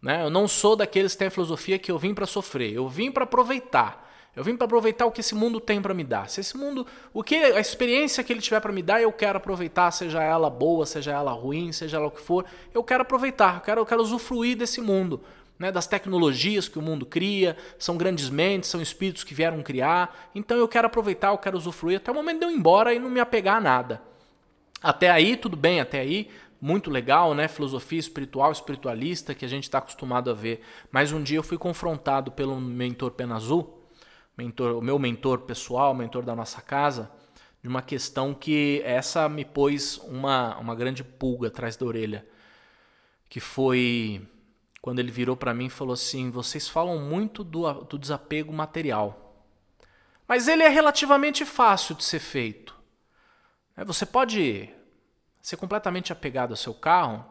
Né? 0.00 0.22
Eu 0.22 0.30
não 0.30 0.46
sou 0.46 0.76
daqueles 0.76 1.10
que 1.10 1.18
têm 1.18 1.26
a 1.26 1.32
filosofia 1.32 1.76
que 1.76 1.90
eu 1.90 1.98
vim 1.98 2.14
para 2.14 2.26
sofrer, 2.26 2.72
eu 2.72 2.88
vim 2.88 3.10
para 3.10 3.24
aproveitar. 3.24 4.11
Eu 4.34 4.42
vim 4.42 4.56
para 4.56 4.64
aproveitar 4.64 5.04
o 5.04 5.12
que 5.12 5.20
esse 5.20 5.34
mundo 5.34 5.60
tem 5.60 5.82
para 5.82 5.92
me 5.92 6.02
dar. 6.02 6.30
Se 6.30 6.40
esse 6.40 6.56
mundo, 6.56 6.86
o 7.12 7.22
que 7.22 7.34
a 7.36 7.60
experiência 7.60 8.24
que 8.24 8.32
ele 8.32 8.40
tiver 8.40 8.60
para 8.60 8.72
me 8.72 8.82
dar, 8.82 9.02
eu 9.02 9.12
quero 9.12 9.36
aproveitar, 9.36 9.90
seja 9.90 10.22
ela 10.22 10.48
boa, 10.48 10.86
seja 10.86 11.12
ela 11.12 11.32
ruim, 11.32 11.70
seja 11.70 11.98
ela 11.98 12.06
o 12.06 12.10
que 12.10 12.20
for, 12.20 12.46
eu 12.72 12.82
quero 12.82 13.02
aproveitar, 13.02 13.56
eu 13.56 13.60
quero, 13.60 13.80
eu 13.82 13.86
quero 13.86 14.00
usufruir 14.00 14.56
desse 14.56 14.80
mundo, 14.80 15.20
né, 15.58 15.70
das 15.70 15.86
tecnologias 15.86 16.66
que 16.66 16.78
o 16.78 16.82
mundo 16.82 17.04
cria, 17.04 17.58
são 17.78 17.98
grandes 17.98 18.30
mentes, 18.30 18.70
são 18.70 18.80
espíritos 18.80 19.22
que 19.22 19.34
vieram 19.34 19.62
criar. 19.62 20.30
Então 20.34 20.56
eu 20.56 20.66
quero 20.66 20.86
aproveitar, 20.86 21.28
eu 21.28 21.38
quero 21.38 21.58
usufruir 21.58 21.98
até 21.98 22.10
o 22.10 22.14
momento 22.14 22.38
de 22.38 22.46
eu 22.46 22.50
ir 22.50 22.54
embora 22.54 22.94
e 22.94 22.98
não 22.98 23.10
me 23.10 23.20
apegar 23.20 23.56
a 23.56 23.60
nada. 23.60 24.00
Até 24.82 25.10
aí, 25.10 25.36
tudo 25.36 25.58
bem, 25.58 25.78
até 25.78 26.00
aí, 26.00 26.30
muito 26.58 26.90
legal, 26.90 27.34
né? 27.34 27.48
Filosofia 27.48 28.00
espiritual, 28.00 28.50
espiritualista 28.50 29.34
que 29.34 29.44
a 29.44 29.48
gente 29.48 29.64
está 29.64 29.76
acostumado 29.78 30.30
a 30.30 30.34
ver. 30.34 30.62
Mas 30.90 31.12
um 31.12 31.22
dia 31.22 31.36
eu 31.36 31.42
fui 31.42 31.58
confrontado 31.58 32.32
pelo 32.32 32.58
mentor 32.58 33.10
Pena 33.10 33.36
Azul 33.36 33.81
mentor, 34.36 34.76
o 34.76 34.82
meu 34.82 34.98
mentor 34.98 35.40
pessoal, 35.40 35.94
mentor 35.94 36.22
da 36.24 36.34
nossa 36.34 36.60
casa, 36.60 37.10
de 37.62 37.68
uma 37.68 37.82
questão 37.82 38.34
que 38.34 38.82
essa 38.84 39.28
me 39.28 39.44
pôs 39.44 39.98
uma, 39.98 40.56
uma 40.58 40.74
grande 40.74 41.04
pulga 41.04 41.48
atrás 41.48 41.76
da 41.76 41.86
orelha, 41.86 42.26
que 43.28 43.40
foi 43.40 44.26
quando 44.80 44.98
ele 44.98 45.12
virou 45.12 45.36
para 45.36 45.54
mim 45.54 45.66
e 45.66 45.70
falou 45.70 45.94
assim: 45.94 46.30
vocês 46.30 46.68
falam 46.68 46.98
muito 46.98 47.44
do, 47.44 47.72
do 47.84 47.98
desapego 47.98 48.52
material, 48.52 49.46
mas 50.26 50.48
ele 50.48 50.62
é 50.62 50.68
relativamente 50.68 51.44
fácil 51.44 51.94
de 51.94 52.04
ser 52.04 52.18
feito. 52.18 52.74
É, 53.76 53.84
você 53.84 54.04
pode 54.04 54.68
ser 55.40 55.56
completamente 55.56 56.12
apegado 56.12 56.50
ao 56.50 56.56
seu 56.56 56.74
carro 56.74 57.24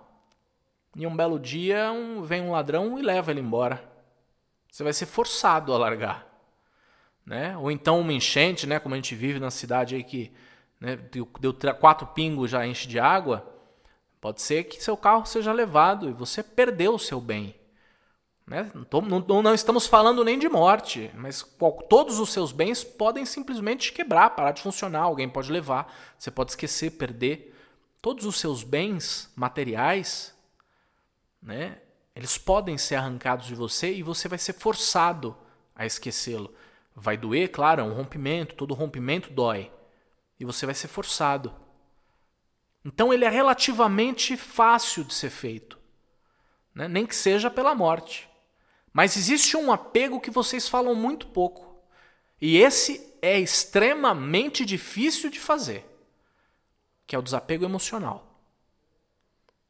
e 0.96 1.06
um 1.06 1.16
belo 1.16 1.40
dia 1.40 1.92
um, 1.92 2.24
vem 2.24 2.42
um 2.42 2.52
ladrão 2.52 2.98
e 2.98 3.02
leva 3.02 3.32
ele 3.32 3.42
embora. 3.42 3.90
Você 4.72 4.84
vai 4.84 4.94
ser 4.94 5.06
forçado 5.06 5.74
a 5.74 5.78
largar 5.78 6.31
né? 7.26 7.58
Ou 7.58 7.72
então 7.72 8.00
uma 8.00 8.14
enchente, 8.14 8.68
né? 8.68 8.80
Como 8.80 8.96
a 8.96 8.98
gente 8.98 9.16
vive 9.16 9.40
na 9.40 9.52
cidade 9.52 9.96
aí 9.96 10.04
que 10.04 10.32
né, 10.80 10.96
deu, 10.96 11.28
quatro 11.80 12.08
pingos 12.08 12.50
já 12.50 12.66
enche 12.66 12.88
de 12.88 13.00
água, 13.00 13.48
pode 14.20 14.42
ser 14.42 14.64
que 14.64 14.84
seu 14.84 14.98
carro 14.98 15.26
seja 15.26 15.54
levado 15.54 16.10
e 16.10 16.14
você 16.14 16.42
perdeu 16.42 16.96
o 16.96 17.00
seu 17.00 17.22
bem. 17.22 17.56
Né? 18.46 18.70
Não, 18.92 19.22
não, 19.22 19.42
não, 19.44 19.54
estamos 19.54 19.86
falando 19.86 20.24
nem 20.24 20.38
de 20.38 20.50
morte, 20.50 21.12
mas 21.14 21.42
qual, 21.42 21.74
todos 21.84 22.20
os 22.20 22.34
seus 22.34 22.52
bens 22.52 22.84
podem 22.84 23.26
simplesmente 23.26 23.94
quebrar, 23.94 24.32
parar 24.32 24.52
de 24.52 24.62
funcionar, 24.62 25.04
alguém 25.04 25.30
pode 25.30 25.52
levar, 25.52 25.94
você 26.18 26.32
pode 26.32 26.52
esquecer, 26.52 26.92
perder. 26.92 27.56
Todos 28.02 28.26
os 28.26 28.40
seus 28.40 28.64
bens 28.64 29.32
materiais, 29.36 30.36
né, 31.42 31.78
eles 32.16 32.38
podem 32.38 32.78
ser 32.78 32.96
arrancados 32.96 33.46
de 33.46 33.56
você 33.56 33.94
e 33.94 34.04
você 34.04 34.28
vai 34.28 34.40
ser 34.40 34.54
forçado 34.54 35.38
a 35.76 35.86
esquecê-lo. 35.86 36.54
Vai 36.96 37.18
doer, 37.18 37.50
claro, 37.50 37.82
é 37.82 37.84
um 37.84 37.94
rompimento, 37.94 38.56
todo 38.56 38.74
rompimento 38.74 39.30
dói. 39.30 39.72
E 40.40 40.46
você 40.46 40.66
vai 40.66 40.76
ser 40.76 40.88
forçado. 40.88 41.54
Então 42.84 43.14
ele 43.14 43.26
é 43.26 43.30
relativamente 43.30 44.36
fácil 44.36 45.04
de 45.04 45.14
ser 45.14 45.30
feito, 45.30 45.78
né? 46.74 46.88
nem 46.88 47.06
que 47.06 47.16
seja 47.16 47.50
pela 47.50 47.76
morte. 47.76 48.28
Mas 48.92 49.16
existe 49.16 49.56
um 49.56 49.72
apego 49.72 50.20
que 50.20 50.32
vocês 50.32 50.68
falam 50.68 50.96
muito 50.96 51.28
pouco. 51.28 51.80
E 52.42 52.58
esse 52.58 53.16
é 53.22 53.40
extremamente 53.40 54.66
difícil 54.66 55.30
de 55.30 55.40
fazer, 55.40 55.86
que 57.06 57.16
é 57.16 57.20
o 57.20 57.22
desapego 57.22 57.64
emocional. 57.64 58.42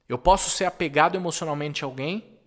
Eu 0.07 0.17
posso 0.17 0.49
ser 0.49 0.65
apegado 0.65 1.15
emocionalmente 1.15 1.83
a 1.83 1.87
alguém, 1.87 2.39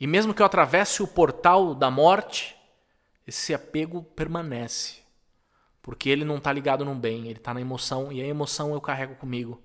e 0.00 0.06
mesmo 0.06 0.34
que 0.34 0.42
eu 0.42 0.46
atravesse 0.46 1.02
o 1.02 1.08
portal 1.08 1.74
da 1.74 1.90
morte, 1.90 2.57
esse 3.28 3.52
apego 3.52 4.02
permanece. 4.02 5.02
Porque 5.82 6.08
ele 6.08 6.24
não 6.24 6.38
está 6.38 6.50
ligado 6.50 6.84
no 6.84 6.94
bem, 6.94 7.28
ele 7.28 7.38
está 7.38 7.52
na 7.52 7.60
emoção 7.60 8.10
e 8.10 8.22
a 8.22 8.26
emoção 8.26 8.72
eu 8.72 8.80
carrego 8.80 9.14
comigo. 9.16 9.62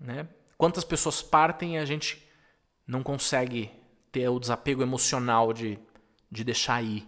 Né? 0.00 0.26
Quantas 0.56 0.84
pessoas 0.84 1.20
partem 1.20 1.76
e 1.76 1.78
a 1.78 1.84
gente 1.84 2.26
não 2.86 3.02
consegue 3.02 3.70
ter 4.10 4.28
o 4.28 4.40
desapego 4.40 4.82
emocional 4.82 5.52
de, 5.52 5.78
de 6.30 6.42
deixar 6.44 6.82
ir? 6.82 7.06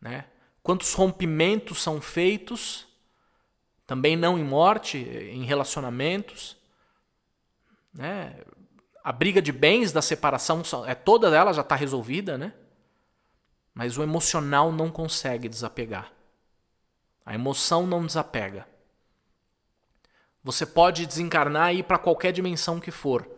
Né? 0.00 0.24
Quantos 0.62 0.94
rompimentos 0.94 1.82
são 1.82 2.00
feitos, 2.00 2.86
também 3.86 4.16
não 4.16 4.38
em 4.38 4.44
morte, 4.44 4.98
em 4.98 5.44
relacionamentos? 5.44 6.56
Né? 7.92 8.40
A 9.02 9.12
briga 9.12 9.42
de 9.42 9.50
bens 9.50 9.92
da 9.92 10.02
separação, 10.02 10.62
é 10.86 10.94
toda 10.94 11.34
ela 11.36 11.52
já 11.52 11.62
está 11.62 11.74
resolvida, 11.74 12.38
né? 12.38 12.52
Mas 13.74 13.96
o 13.96 14.02
emocional 14.02 14.72
não 14.72 14.90
consegue 14.90 15.48
desapegar. 15.48 16.12
A 17.24 17.34
emoção 17.34 17.86
não 17.86 18.04
desapega. 18.04 18.66
Você 20.42 20.64
pode 20.64 21.06
desencarnar 21.06 21.74
e 21.74 21.80
ir 21.80 21.82
para 21.82 21.98
qualquer 21.98 22.32
dimensão 22.32 22.80
que 22.80 22.90
for. 22.90 23.28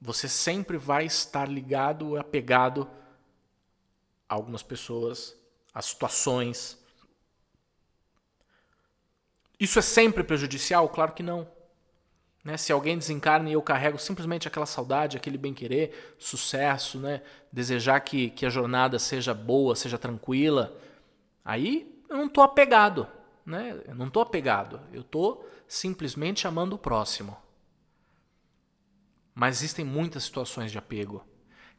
Você 0.00 0.28
sempre 0.28 0.76
vai 0.76 1.06
estar 1.06 1.48
ligado, 1.48 2.16
apegado 2.16 2.90
a 4.28 4.34
algumas 4.34 4.62
pessoas, 4.62 5.36
a 5.72 5.80
situações. 5.80 6.78
Isso 9.58 9.78
é 9.78 9.82
sempre 9.82 10.24
prejudicial? 10.24 10.88
Claro 10.88 11.12
que 11.12 11.22
não. 11.22 11.53
Né? 12.44 12.58
Se 12.58 12.70
alguém 12.70 12.98
desencarna 12.98 13.48
e 13.48 13.54
eu 13.54 13.62
carrego 13.62 13.98
simplesmente 13.98 14.46
aquela 14.46 14.66
saudade, 14.66 15.16
aquele 15.16 15.38
bem-querer, 15.38 16.14
sucesso, 16.18 16.98
né? 16.98 17.22
desejar 17.50 17.98
que, 18.00 18.28
que 18.30 18.44
a 18.44 18.50
jornada 18.50 18.98
seja 18.98 19.32
boa, 19.32 19.74
seja 19.74 19.96
tranquila, 19.96 20.76
aí 21.42 21.90
eu 22.08 22.18
não 22.18 22.26
estou 22.26 22.44
apegado. 22.44 23.08
Né? 23.46 23.80
Eu 23.86 23.94
não 23.94 24.08
estou 24.08 24.22
apegado. 24.22 24.80
Eu 24.92 25.00
estou 25.00 25.48
simplesmente 25.66 26.46
amando 26.46 26.76
o 26.76 26.78
próximo. 26.78 27.34
Mas 29.34 29.56
existem 29.56 29.84
muitas 29.84 30.24
situações 30.24 30.70
de 30.70 30.78
apego. 30.78 31.24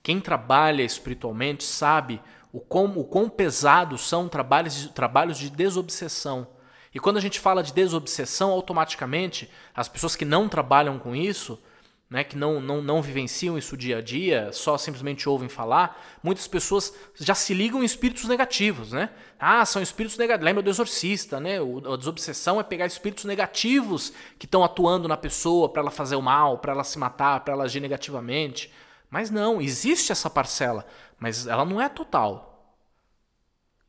Quem 0.01 0.19
trabalha 0.19 0.84
espiritualmente 0.84 1.63
sabe 1.63 2.22
o 2.51 2.60
quão, 2.60 2.98
o 2.98 3.03
quão 3.03 3.29
pesados 3.29 4.07
são 4.07 4.27
trabalhos, 4.27 4.88
trabalhos 4.89 5.38
de 5.38 5.50
desobsessão 5.50 6.54
e 6.96 7.00
quando 7.00 7.18
a 7.18 7.22
gente 7.22 7.42
fala 7.42 7.62
de 7.62 7.74
desobsessão, 7.74 8.52
automaticamente 8.52 9.52
as 9.75 9.90
pessoas 9.90 10.16
que 10.16 10.24
não 10.24 10.48
trabalham 10.48 10.98
com 10.98 11.14
isso, 11.14 11.62
né, 12.10 12.24
que 12.24 12.38
não, 12.38 12.62
não, 12.62 12.82
não 12.82 13.02
vivenciam 13.02 13.58
isso 13.58 13.75
dia 13.75 13.98
a 13.98 14.02
dia, 14.02 14.50
só 14.54 14.78
simplesmente 14.78 15.28
ouvem 15.28 15.50
falar, 15.50 16.02
muitas 16.24 16.48
pessoas 16.48 16.96
já 17.16 17.36
se 17.36 17.54
ligam 17.54 17.84
em 17.84 17.86
espíritos 17.86 18.30
negativos, 18.30 18.94
né? 18.94 19.10
Ah, 19.38 19.66
são 19.66 19.82
espíritos 19.82 20.18
negativos. 20.18 20.46
Lembra 20.46 20.64
do 20.64 20.70
exorcista, 20.70 21.38
né? 21.38 21.60
O, 21.60 21.94
a 21.94 21.98
desobsessão 21.98 22.62
é 22.62 22.64
pegar 22.64 22.86
espíritos 22.86 23.25
negativos 23.25 24.14
que 24.40 24.46
estão 24.46 24.64
atuando 24.64 25.06
na 25.06 25.18
pessoa 25.18 25.68
para 25.68 25.82
ela 25.82 25.92
fazer 25.92 26.16
o 26.16 26.22
mal, 26.22 26.60
para 26.60 26.72
ela 26.72 26.84
se 26.86 26.98
matar, 26.98 27.42
para 27.42 27.56
ela 27.56 27.66
agir 27.66 27.82
negativamente. 27.82 28.72
Mas 29.10 29.30
não, 29.30 29.62
existe 29.62 30.14
essa 30.14 30.30
parcela, 30.30 30.86
mas 31.20 31.46
ela 31.46 31.66
não 31.66 31.82
é 31.82 31.90
total. 31.90 32.54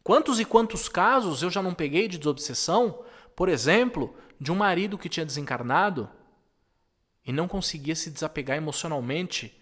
Quantos 0.07 0.39
e 0.39 0.45
quantos 0.45 0.89
casos 0.89 1.43
eu 1.43 1.51
já 1.51 1.61
não 1.61 1.75
peguei 1.75 2.07
de 2.07 2.17
desobsessão, 2.17 3.03
por 3.35 3.49
exemplo, 3.49 4.15
de 4.41 4.53
um 4.53 4.55
marido 4.55 4.97
que 4.97 5.09
tinha 5.09 5.27
desencarnado 5.27 6.09
e 7.27 7.33
não 7.33 7.49
conseguia 7.49 7.97
se 7.97 8.09
desapegar 8.09 8.57
emocionalmente 8.57 9.61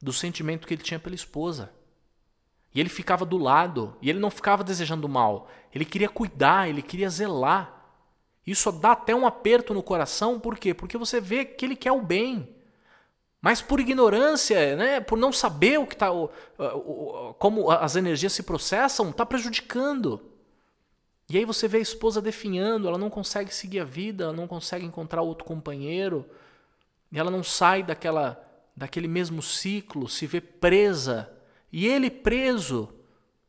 do 0.00 0.10
sentimento 0.10 0.66
que 0.66 0.72
ele 0.72 0.82
tinha 0.82 0.98
pela 0.98 1.14
esposa. 1.14 1.70
E 2.74 2.80
ele 2.80 2.88
ficava 2.88 3.26
do 3.26 3.36
lado, 3.36 3.94
e 4.00 4.08
ele 4.08 4.18
não 4.18 4.30
ficava 4.30 4.64
desejando 4.64 5.06
mal, 5.06 5.50
ele 5.74 5.84
queria 5.84 6.08
cuidar, 6.08 6.70
ele 6.70 6.80
queria 6.80 7.10
zelar. 7.10 7.84
Isso 8.46 8.72
dá 8.72 8.92
até 8.92 9.14
um 9.14 9.26
aperto 9.26 9.74
no 9.74 9.82
coração, 9.82 10.40
por 10.40 10.58
quê? 10.58 10.72
Porque 10.72 10.96
você 10.96 11.20
vê 11.20 11.44
que 11.44 11.66
ele 11.66 11.76
quer 11.76 11.92
o 11.92 12.00
bem. 12.00 12.48
Mas 13.42 13.60
por 13.60 13.80
ignorância, 13.80 14.76
né, 14.76 15.00
por 15.00 15.18
não 15.18 15.32
saber 15.32 15.76
o 15.80 15.86
que 15.86 15.96
tá, 15.96 16.12
o, 16.12 16.30
o, 16.56 17.34
como 17.34 17.72
as 17.72 17.96
energias 17.96 18.32
se 18.32 18.44
processam, 18.44 19.10
está 19.10 19.26
prejudicando. 19.26 20.30
E 21.28 21.36
aí 21.36 21.44
você 21.44 21.66
vê 21.66 21.78
a 21.78 21.80
esposa 21.80 22.22
definhando, 22.22 22.86
ela 22.86 22.96
não 22.96 23.10
consegue 23.10 23.52
seguir 23.52 23.80
a 23.80 23.84
vida, 23.84 24.24
ela 24.24 24.32
não 24.32 24.46
consegue 24.46 24.86
encontrar 24.86 25.22
outro 25.22 25.44
companheiro, 25.44 26.24
e 27.10 27.18
ela 27.18 27.32
não 27.32 27.42
sai 27.42 27.82
daquela, 27.82 28.40
daquele 28.76 29.08
mesmo 29.08 29.42
ciclo, 29.42 30.08
se 30.08 30.24
vê 30.24 30.40
presa. 30.40 31.28
E 31.72 31.88
ele 31.88 32.10
preso, 32.10 32.94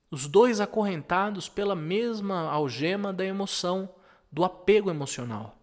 os 0.10 0.28
dois 0.28 0.60
acorrentados 0.60 1.48
pela 1.48 1.76
mesma 1.76 2.50
algema 2.50 3.14
da 3.14 3.24
emoção, 3.24 3.88
do 4.32 4.44
apego 4.44 4.90
emocional. 4.90 5.56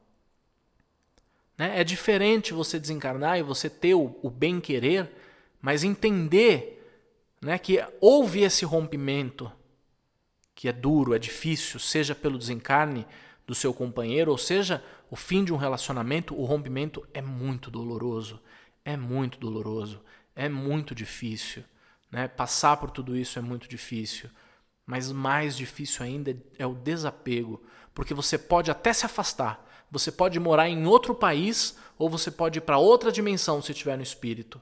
Né? 1.60 1.78
É 1.78 1.84
diferente 1.84 2.54
você 2.54 2.80
desencarnar 2.80 3.38
e 3.38 3.42
você 3.42 3.68
ter 3.68 3.92
o, 3.92 4.18
o 4.22 4.30
bem-querer, 4.30 5.12
mas 5.60 5.84
entender 5.84 6.90
né, 7.38 7.58
que 7.58 7.84
houve 8.00 8.40
esse 8.40 8.64
rompimento, 8.64 9.52
que 10.54 10.70
é 10.70 10.72
duro, 10.72 11.12
é 11.12 11.18
difícil, 11.18 11.78
seja 11.78 12.14
pelo 12.14 12.38
desencarne 12.38 13.06
do 13.46 13.54
seu 13.54 13.74
companheiro, 13.74 14.30
ou 14.30 14.38
seja, 14.38 14.82
o 15.10 15.16
fim 15.16 15.44
de 15.44 15.52
um 15.52 15.58
relacionamento, 15.58 16.34
o 16.34 16.46
rompimento 16.46 17.06
é 17.12 17.20
muito 17.20 17.70
doloroso. 17.70 18.40
É 18.82 18.96
muito 18.96 19.38
doloroso. 19.38 20.00
É 20.34 20.48
muito 20.48 20.94
difícil. 20.94 21.62
Né? 22.10 22.26
Passar 22.26 22.78
por 22.78 22.90
tudo 22.90 23.14
isso 23.14 23.38
é 23.38 23.42
muito 23.42 23.68
difícil. 23.68 24.30
Mas 24.86 25.12
mais 25.12 25.58
difícil 25.58 26.06
ainda 26.06 26.34
é 26.58 26.64
o 26.64 26.72
desapego, 26.72 27.62
porque 27.94 28.14
você 28.14 28.38
pode 28.38 28.70
até 28.70 28.94
se 28.94 29.04
afastar, 29.04 29.69
você 29.90 30.12
pode 30.12 30.38
morar 30.38 30.68
em 30.68 30.86
outro 30.86 31.14
país 31.14 31.76
ou 31.98 32.08
você 32.08 32.30
pode 32.30 32.58
ir 32.58 32.62
para 32.62 32.78
outra 32.78 33.10
dimensão 33.10 33.60
se 33.60 33.72
estiver 33.72 33.96
no 33.96 34.02
espírito. 34.02 34.60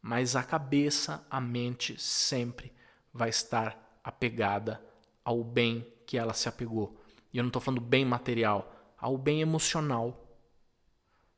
Mas 0.00 0.34
a 0.34 0.42
cabeça, 0.42 1.24
a 1.30 1.40
mente 1.40 2.00
sempre 2.00 2.72
vai 3.12 3.28
estar 3.28 4.00
apegada 4.02 4.82
ao 5.24 5.44
bem 5.44 5.86
que 6.06 6.18
ela 6.18 6.34
se 6.34 6.48
apegou. 6.48 6.98
E 7.32 7.38
eu 7.38 7.42
não 7.42 7.48
estou 7.48 7.62
falando 7.62 7.80
bem 7.80 8.04
material, 8.04 8.74
ao 8.98 9.16
bem 9.16 9.40
emocional. 9.40 10.36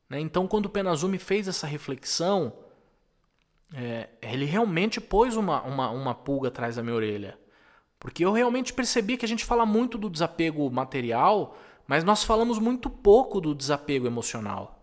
Né? 0.09 0.19
Então, 0.19 0.47
quando 0.47 0.65
o 0.65 0.69
Penazumi 0.69 1.19
fez 1.19 1.47
essa 1.47 1.67
reflexão, 1.67 2.53
é, 3.73 4.09
ele 4.21 4.45
realmente 4.45 4.99
pôs 4.99 5.35
uma, 5.35 5.61
uma, 5.63 5.89
uma 5.89 6.15
pulga 6.15 6.47
atrás 6.47 6.75
da 6.75 6.83
minha 6.83 6.95
orelha. 6.95 7.37
Porque 7.99 8.25
eu 8.25 8.31
realmente 8.31 8.73
percebi 8.73 9.17
que 9.17 9.25
a 9.25 9.27
gente 9.27 9.45
fala 9.45 9.65
muito 9.65 9.97
do 9.97 10.09
desapego 10.09 10.69
material, 10.69 11.57
mas 11.87 12.03
nós 12.03 12.23
falamos 12.23 12.57
muito 12.57 12.89
pouco 12.89 13.39
do 13.39 13.53
desapego 13.53 14.07
emocional. 14.07 14.79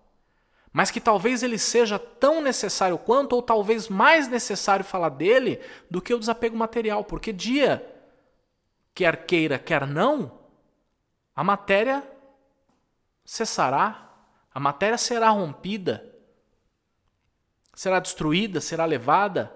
Mas 0.72 0.90
que 0.90 1.00
talvez 1.00 1.42
ele 1.42 1.58
seja 1.58 1.98
tão 1.98 2.40
necessário 2.40 2.96
quanto, 2.96 3.34
ou 3.34 3.42
talvez 3.42 3.88
mais 3.88 4.28
necessário 4.28 4.84
falar 4.84 5.10
dele 5.10 5.60
do 5.90 6.00
que 6.00 6.14
o 6.14 6.18
desapego 6.18 6.56
material. 6.56 7.04
Porque 7.04 7.32
dia, 7.32 7.84
quer 8.94 9.26
queira, 9.26 9.58
quer 9.58 9.86
não, 9.86 10.38
a 11.36 11.44
matéria 11.44 12.02
cessará, 13.24 14.10
a 14.54 14.60
matéria 14.60 14.96
será 14.96 15.28
rompida, 15.30 16.08
será 17.74 17.98
destruída, 17.98 18.60
será 18.60 18.84
levada. 18.86 19.52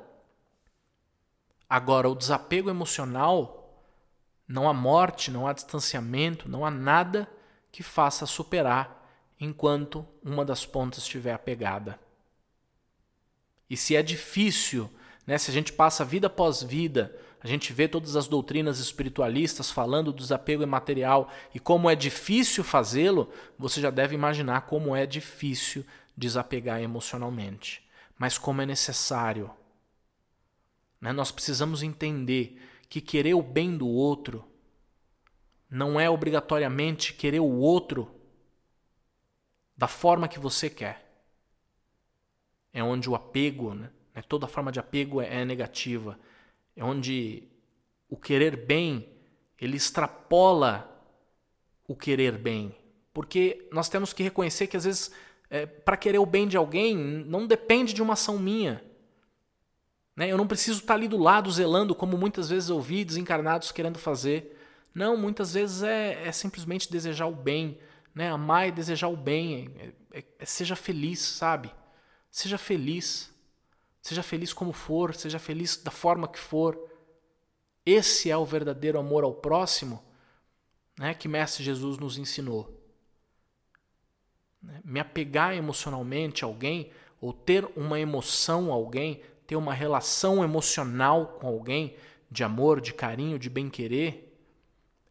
Agora, 1.69 2.11
o 2.11 2.15
desapego 2.15 2.69
emocional, 2.69 3.83
não 4.47 4.69
há 4.69 4.75
morte, 4.75 5.31
não 5.31 5.47
há 5.47 5.53
distanciamento, 5.53 6.49
não 6.49 6.65
há 6.65 6.71
nada 6.71 7.29
que 7.76 7.83
faça 7.83 8.25
superar 8.25 9.06
enquanto 9.38 10.02
uma 10.25 10.47
das 10.47 10.64
pontas 10.64 11.02
estiver 11.02 11.35
apegada. 11.35 12.00
E 13.68 13.76
se 13.76 13.95
é 13.95 14.02
difícil, 14.02 14.90
né, 15.26 15.37
se 15.37 15.50
a 15.50 15.52
gente 15.52 15.75
passa 15.75 16.02
vida 16.02 16.26
após 16.26 16.62
vida, 16.62 17.14
a 17.38 17.47
gente 17.47 17.75
vê 17.75 17.87
todas 17.87 18.16
as 18.16 18.26
doutrinas 18.28 18.78
espiritualistas 18.78 19.71
falando 19.71 20.11
do 20.11 20.23
desapego 20.23 20.62
imaterial 20.62 21.30
e 21.54 21.61
como 21.61 21.90
é 21.90 21.95
difícil 21.95 22.64
fazê-lo, 22.64 23.30
você 23.59 23.78
já 23.78 23.90
deve 23.90 24.14
imaginar 24.14 24.62
como 24.62 24.97
é 24.97 25.04
difícil 25.04 25.85
desapegar 26.16 26.80
emocionalmente. 26.80 27.87
Mas 28.16 28.38
como 28.38 28.62
é 28.62 28.64
necessário. 28.64 29.50
Né? 30.99 31.12
Nós 31.12 31.30
precisamos 31.30 31.83
entender 31.83 32.59
que 32.88 33.02
querer 33.02 33.35
o 33.35 33.42
bem 33.42 33.76
do 33.76 33.87
outro 33.87 34.42
não 35.68 35.99
é 35.99 36.08
obrigatoriamente 36.08 37.12
querer 37.12 37.40
o 37.40 37.58
outro 37.58 38.11
da 39.76 39.88
forma 39.88 40.28
que 40.28 40.38
você 40.38 40.70
quer. 40.70 41.04
É 42.73 42.82
onde 42.82 43.08
o 43.08 43.14
apego, 43.14 43.75
né? 43.75 43.90
toda 44.28 44.46
forma 44.46 44.70
de 44.70 44.80
apego 44.80 45.20
é, 45.20 45.42
é 45.42 45.44
negativa. 45.44 46.18
É 46.75 46.85
onde 46.85 47.44
o 48.08 48.16
querer 48.16 48.56
bem 48.56 49.16
ele 49.58 49.76
extrapola 49.76 50.92
o 51.87 51.94
querer 51.94 52.32
bem. 52.32 52.75
Porque 53.12 53.68
nós 53.73 53.88
temos 53.88 54.12
que 54.12 54.23
reconhecer 54.23 54.66
que 54.66 54.76
às 54.76 54.85
vezes, 54.85 55.11
é, 55.49 55.64
para 55.64 55.96
querer 55.96 56.18
o 56.18 56.26
bem 56.26 56.46
de 56.46 56.56
alguém, 56.56 56.96
não 56.96 57.46
depende 57.46 57.92
de 57.92 58.02
uma 58.02 58.12
ação 58.12 58.38
minha. 58.38 58.85
Né? 60.14 60.30
Eu 60.30 60.37
não 60.37 60.46
preciso 60.46 60.80
estar 60.80 60.94
ali 60.94 61.08
do 61.08 61.16
lado 61.16 61.50
zelando, 61.50 61.94
como 61.94 62.18
muitas 62.18 62.50
vezes 62.50 62.68
eu 62.68 62.80
vi 62.80 63.04
desencarnados 63.04 63.73
querendo 63.73 63.99
fazer. 63.99 64.56
Não, 64.95 65.16
muitas 65.16 65.55
vezes 65.55 65.83
é, 65.83 66.26
é 66.26 66.33
simplesmente 66.33 66.90
desejar 66.90 67.26
o 67.26 67.35
bem, 67.35 67.78
né? 68.14 68.31
Amar 68.31 68.69
e 68.69 68.73
desejar 68.73 69.09
o 69.09 69.16
bem, 69.16 69.71
é, 69.78 70.19
é, 70.19 70.25
é, 70.38 70.45
seja 70.45 70.75
feliz, 70.75 71.21
sabe? 71.21 71.71
Seja 72.31 72.59
feliz. 72.59 73.31
Seja 74.00 74.23
feliz 74.23 74.52
como 74.52 74.73
for, 74.73 75.14
seja 75.14 75.38
feliz 75.38 75.76
da 75.76 75.90
forma 75.90 76.28
que 76.28 76.38
for. 76.38 76.78
Esse 77.85 78.31
é 78.31 78.37
o 78.37 78.45
verdadeiro 78.45 78.99
amor 78.99 79.25
ao 79.25 79.35
próximo 79.35 80.02
né, 80.99 81.14
que 81.14 81.28
Mestre 81.28 81.62
Jesus 81.62 81.99
nos 81.99 82.19
ensinou. 82.19 82.73
Né? 84.62 84.81
Me 84.85 85.00
apegar 85.00 85.55
emocionalmente 85.55 86.45
a 86.45 86.49
alguém, 86.49 86.90
ou 87.20 87.33
ter 87.33 87.68
uma 87.77 87.99
emoção 87.99 88.70
a 88.70 88.75
alguém, 88.75 89.20
ter 89.46 89.57
uma 89.57 89.75
relação 89.75 90.42
emocional 90.42 91.38
com 91.40 91.46
alguém, 91.46 91.96
de 92.31 92.42
amor, 92.42 92.81
de 92.81 92.92
carinho, 92.92 93.38
de 93.38 93.49
bem-querer, 93.49 94.26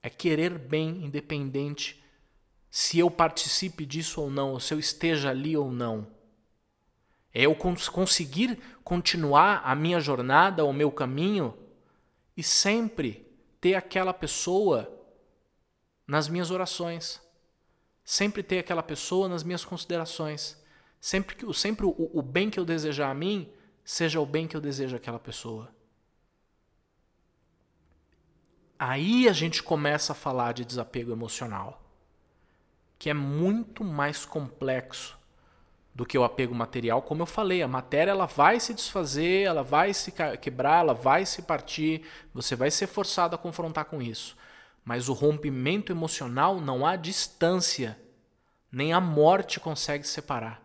é 0.05 0.09
querer 0.11 0.59
bem, 0.59 1.03
independente 1.03 1.99
se 2.69 2.99
eu 2.99 3.09
participe 3.09 3.87
disso 3.87 4.21
ou 4.21 4.29
não, 4.29 4.51
ou 4.51 4.59
se 4.59 4.71
eu 4.71 4.77
esteja 4.77 5.31
ali 5.31 5.57
ou 5.57 5.71
não. 5.71 6.07
É 7.33 7.47
eu 7.47 7.55
cons 7.55 7.89
conseguir 7.89 8.59
continuar 8.83 9.63
a 9.65 9.73
minha 9.73 9.99
jornada, 9.99 10.63
o 10.63 10.71
meu 10.71 10.91
caminho, 10.91 11.57
e 12.37 12.43
sempre 12.43 13.27
ter 13.59 13.73
aquela 13.73 14.13
pessoa 14.13 14.87
nas 16.05 16.29
minhas 16.29 16.51
orações. 16.51 17.19
Sempre 18.03 18.43
ter 18.43 18.59
aquela 18.59 18.83
pessoa 18.83 19.27
nas 19.27 19.41
minhas 19.41 19.65
considerações. 19.65 20.55
Sempre, 21.01 21.35
que, 21.35 21.51
sempre 21.51 21.83
o, 21.83 22.11
o 22.13 22.21
bem 22.21 22.51
que 22.51 22.59
eu 22.59 22.65
desejar 22.65 23.09
a 23.09 23.15
mim 23.15 23.51
seja 23.83 24.19
o 24.19 24.25
bem 24.25 24.47
que 24.47 24.55
eu 24.55 24.61
desejo 24.61 24.95
àquela 24.95 25.17
pessoa. 25.17 25.74
Aí 28.77 29.29
a 29.29 29.33
gente 29.33 29.63
começa 29.63 30.11
a 30.11 30.15
falar 30.15 30.53
de 30.53 30.65
desapego 30.65 31.11
emocional, 31.11 31.81
que 32.99 33.09
é 33.09 33.13
muito 33.13 33.83
mais 33.83 34.25
complexo 34.25 35.17
do 35.93 36.05
que 36.05 36.17
o 36.17 36.25
apego 36.25 36.53
material. 36.53 37.01
Como 37.01 37.21
eu 37.21 37.25
falei, 37.25 37.63
a 37.63 37.67
matéria 37.69 38.11
ela 38.11 38.25
vai 38.25 38.59
se 38.59 38.73
desfazer, 38.73 39.43
ela 39.43 39.63
vai 39.63 39.93
se 39.93 40.11
quebrar, 40.41 40.79
ela 40.79 40.93
vai 40.93 41.25
se 41.25 41.43
partir, 41.43 42.05
você 42.33 42.53
vai 42.53 42.69
ser 42.69 42.87
forçado 42.87 43.33
a 43.33 43.37
confrontar 43.37 43.85
com 43.85 44.01
isso. 44.01 44.35
Mas 44.83 45.07
o 45.07 45.13
rompimento 45.13 45.93
emocional 45.93 46.59
não 46.59 46.85
há 46.85 46.97
distância, 46.97 47.97
nem 48.69 48.91
a 48.91 48.99
morte 48.99 49.57
consegue 49.57 50.05
separar. 50.05 50.61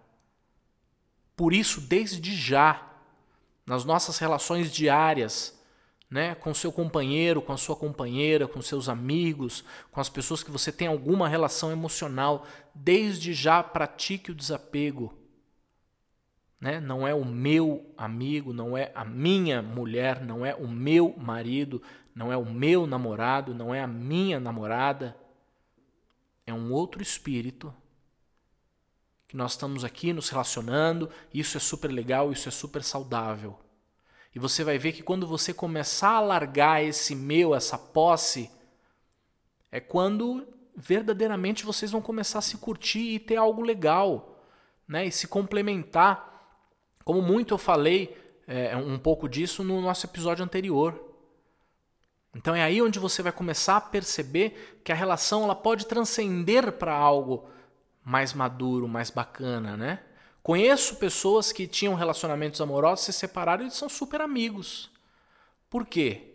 Por 1.37 1.55
isso, 1.55 1.81
desde 1.81 2.35
já, 2.35 2.91
nas 3.65 3.85
nossas 3.85 4.19
relações 4.19 4.73
diárias, 4.73 5.60
né, 6.11 6.35
com 6.35 6.53
seu 6.53 6.73
companheiro, 6.73 7.41
com 7.41 7.53
a 7.53 7.57
sua 7.57 7.77
companheira, 7.77 8.49
com 8.49 8.61
seus 8.61 8.89
amigos, 8.89 9.65
com 9.93 10.01
as 10.01 10.09
pessoas 10.09 10.43
que 10.43 10.51
você 10.51 10.73
tem 10.73 10.89
alguma 10.89 11.29
relação 11.29 11.71
emocional, 11.71 12.47
desde 12.75 13.33
já 13.33 13.63
pratique 13.63 14.33
o 14.33 14.35
desapego. 14.35 15.17
Né? 16.61 16.81
Não 16.81 17.07
é 17.07 17.15
o 17.15 17.25
meu 17.25 17.95
amigo, 17.97 18.53
não 18.53 18.77
é 18.77 18.91
a 18.95 19.05
minha 19.05 19.63
mulher, 19.63 20.21
não 20.21 20.45
é 20.45 20.55
o 20.55 20.67
meu 20.67 21.15
marido, 21.17 21.81
não 22.13 22.33
é 22.33 22.37
o 22.37 22.45
meu 22.45 22.89
namorado, 22.89 23.55
não 23.55 23.73
é 23.73 23.81
a 23.81 23.87
minha 23.87 24.41
namorada. 24.41 25.17
É 26.45 26.53
um 26.53 26.73
outro 26.73 27.01
espírito 27.01 27.73
que 29.29 29.37
nós 29.37 29.53
estamos 29.53 29.85
aqui 29.85 30.13
nos 30.13 30.29
relacionando, 30.29 31.09
isso 31.33 31.57
é 31.57 31.61
super 31.61 31.89
legal, 31.89 32.33
isso 32.33 32.49
é 32.49 32.53
super 32.53 32.83
saudável. 32.83 33.57
E 34.35 34.39
você 34.39 34.63
vai 34.63 34.79
ver 34.79 34.93
que 34.93 35.03
quando 35.03 35.27
você 35.27 35.53
começar 35.53 36.13
a 36.13 36.21
largar 36.21 36.83
esse 36.85 37.15
meu, 37.15 37.55
essa 37.55 37.77
posse, 37.77 38.51
é 39.73 39.81
quando 39.81 40.47
verdadeiramente 40.77 41.65
vocês 41.65 41.91
vão 41.91 42.01
começar 42.01 42.39
a 42.39 42.43
se 42.43 42.57
curtir 42.57 43.15
e 43.15 43.19
ter 43.19 43.37
algo 43.37 43.63
legal, 43.63 44.41
né? 44.87 45.07
E 45.07 45.13
se 45.13 45.27
complementar. 45.27 46.29
Como 47.05 47.21
muito 47.21 47.55
eu 47.55 47.59
falei 47.59 48.17
é, 48.47 48.77
um 48.77 48.99
pouco 48.99 49.29
disso 49.29 49.65
no 49.65 49.81
nosso 49.81 50.07
episódio 50.07 50.45
anterior. 50.45 51.09
Então 52.35 52.55
é 52.55 52.63
aí 52.63 52.81
onde 52.81 52.99
você 52.99 53.23
vai 53.23 53.33
começar 53.33 53.77
a 53.77 53.81
perceber 53.81 54.81
que 54.85 54.93
a 54.93 54.95
relação 54.95 55.43
ela 55.43 55.55
pode 55.55 55.87
transcender 55.87 56.73
para 56.73 56.95
algo 56.95 57.49
mais 58.05 58.33
maduro, 58.33 58.87
mais 58.87 59.11
bacana, 59.11 59.77
né? 59.77 60.01
Conheço 60.43 60.97
pessoas 60.97 61.53
que 61.53 61.67
tinham 61.67 61.95
relacionamentos 61.95 62.61
amorosos, 62.61 63.05
se 63.05 63.13
separaram 63.13 63.67
e 63.67 63.71
são 63.71 63.89
super 63.89 64.21
amigos. 64.21 64.91
Por 65.69 65.87
quê? 65.87 66.35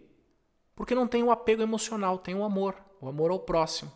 Porque 0.76 0.94
não 0.94 1.08
tem 1.08 1.24
o 1.24 1.32
apego 1.32 1.62
emocional, 1.62 2.18
tem 2.18 2.36
o 2.36 2.44
amor, 2.44 2.76
o 3.02 3.08
amor 3.08 3.32
ao 3.32 3.40
próximo. 3.40 3.92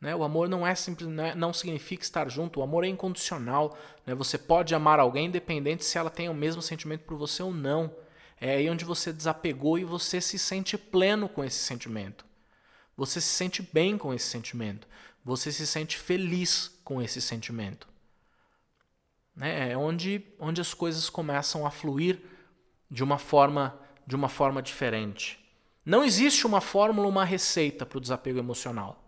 Né? 0.00 0.14
O 0.14 0.22
amor 0.22 0.48
não 0.48 0.66
é 0.66 0.74
simples, 0.74 1.08
não, 1.08 1.24
é, 1.24 1.34
não 1.34 1.52
significa 1.52 2.02
estar 2.02 2.28
junto, 2.28 2.60
o 2.60 2.62
amor 2.62 2.84
é 2.84 2.88
incondicional. 2.88 3.76
Né? 4.06 4.14
Você 4.14 4.36
pode 4.36 4.74
amar 4.74 5.00
alguém 5.00 5.26
independente 5.26 5.84
se 5.84 5.98
ela 5.98 6.10
tem 6.10 6.28
o 6.28 6.34
mesmo 6.34 6.60
sentimento 6.60 7.04
por 7.04 7.16
você 7.16 7.42
ou 7.42 7.52
não. 7.52 7.92
É 8.40 8.54
aí 8.54 8.70
onde 8.70 8.84
você 8.84 9.12
desapegou 9.12 9.78
e 9.78 9.84
você 9.84 10.20
se 10.20 10.38
sente 10.38 10.78
pleno 10.78 11.28
com 11.28 11.42
esse 11.42 11.58
sentimento. 11.58 12.24
Você 12.96 13.20
se 13.20 13.28
sente 13.28 13.62
bem 13.62 13.96
com 13.96 14.12
esse 14.12 14.26
sentimento. 14.26 14.86
Você 15.24 15.50
se 15.50 15.66
sente 15.66 15.98
feliz 15.98 16.78
com 16.84 17.02
esse 17.02 17.20
sentimento. 17.20 17.88
Né? 19.38 19.70
É 19.70 19.76
onde, 19.76 20.26
onde 20.40 20.60
as 20.60 20.74
coisas 20.74 21.08
começam 21.08 21.64
a 21.64 21.70
fluir 21.70 22.18
de 22.90 23.04
uma 23.04 23.18
forma 23.18 23.78
de 24.04 24.16
uma 24.16 24.28
forma 24.28 24.62
diferente. 24.62 25.38
Não 25.84 26.02
existe 26.02 26.46
uma 26.46 26.62
fórmula, 26.62 27.06
uma 27.06 27.26
receita 27.26 27.84
para 27.84 27.98
o 27.98 28.00
desapego 28.00 28.38
emocional. 28.38 29.04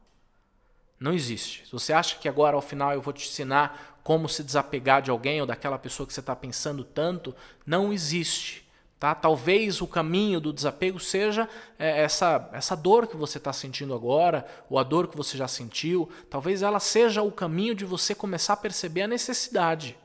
Não 1.01 1.15
existe. 1.15 1.65
Se 1.65 1.73
você 1.73 1.95
acha 1.95 2.19
que 2.19 2.29
agora 2.29 2.55
ao 2.55 2.61
final 2.61 2.93
eu 2.93 3.01
vou 3.01 3.15
te 3.15 3.27
ensinar 3.27 3.99
como 4.05 4.29
se 4.29 4.45
desapegar 4.45 5.01
de 5.01 5.11
alguém 5.11 5.41
ou 5.41 5.47
daquela 5.47 5.79
pessoa 5.79 6.07
que 6.07 6.13
você 6.13 6.21
está 6.21 6.37
pensando 6.37 6.85
tanto, 6.85 7.35
não 7.65 7.95
existe. 7.95 8.69
Tá? 8.99 9.15
Talvez 9.15 9.81
o 9.81 9.87
caminho 9.87 10.39
do 10.39 10.53
desapego 10.53 11.01
seja 11.01 11.49
é, 11.79 12.03
essa, 12.03 12.51
essa 12.53 12.77
dor 12.77 13.07
que 13.07 13.17
você 13.17 13.39
está 13.39 13.55
sentindo 13.55 13.95
agora, 13.95 14.47
ou 14.69 14.79
a 14.79 14.83
dor 14.83 15.09
que 15.09 15.17
você 15.17 15.39
já 15.39 15.49
sentiu. 15.49 16.11
Talvez 16.29 16.61
ela 16.61 16.79
seja 16.79 17.23
o 17.23 17.33
caminho 17.33 17.75
de 17.75 17.87
você 17.87 18.15
começar 18.15 18.53
a 18.53 18.59
perceber 18.59 19.03
a 19.03 19.09
necessidade 19.09 19.97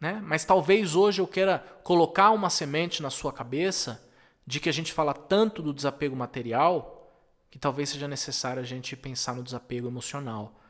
né? 0.00 0.20
Mas 0.24 0.44
talvez 0.44 0.94
hoje 0.94 1.20
eu 1.20 1.26
queira 1.26 1.58
colocar 1.82 2.30
uma 2.30 2.50
semente 2.50 3.02
na 3.02 3.10
sua 3.10 3.32
cabeça 3.32 4.02
de 4.46 4.60
que 4.60 4.68
a 4.68 4.72
gente 4.72 4.92
fala 4.92 5.14
tanto 5.14 5.62
do 5.62 5.72
desapego 5.72 6.14
material 6.14 6.92
que 7.50 7.58
talvez 7.58 7.88
seja 7.88 8.06
necessário 8.06 8.60
a 8.60 8.64
gente 8.64 8.96
pensar 8.96 9.34
no 9.34 9.42
desapego 9.42 9.88
emocional. 9.88 10.60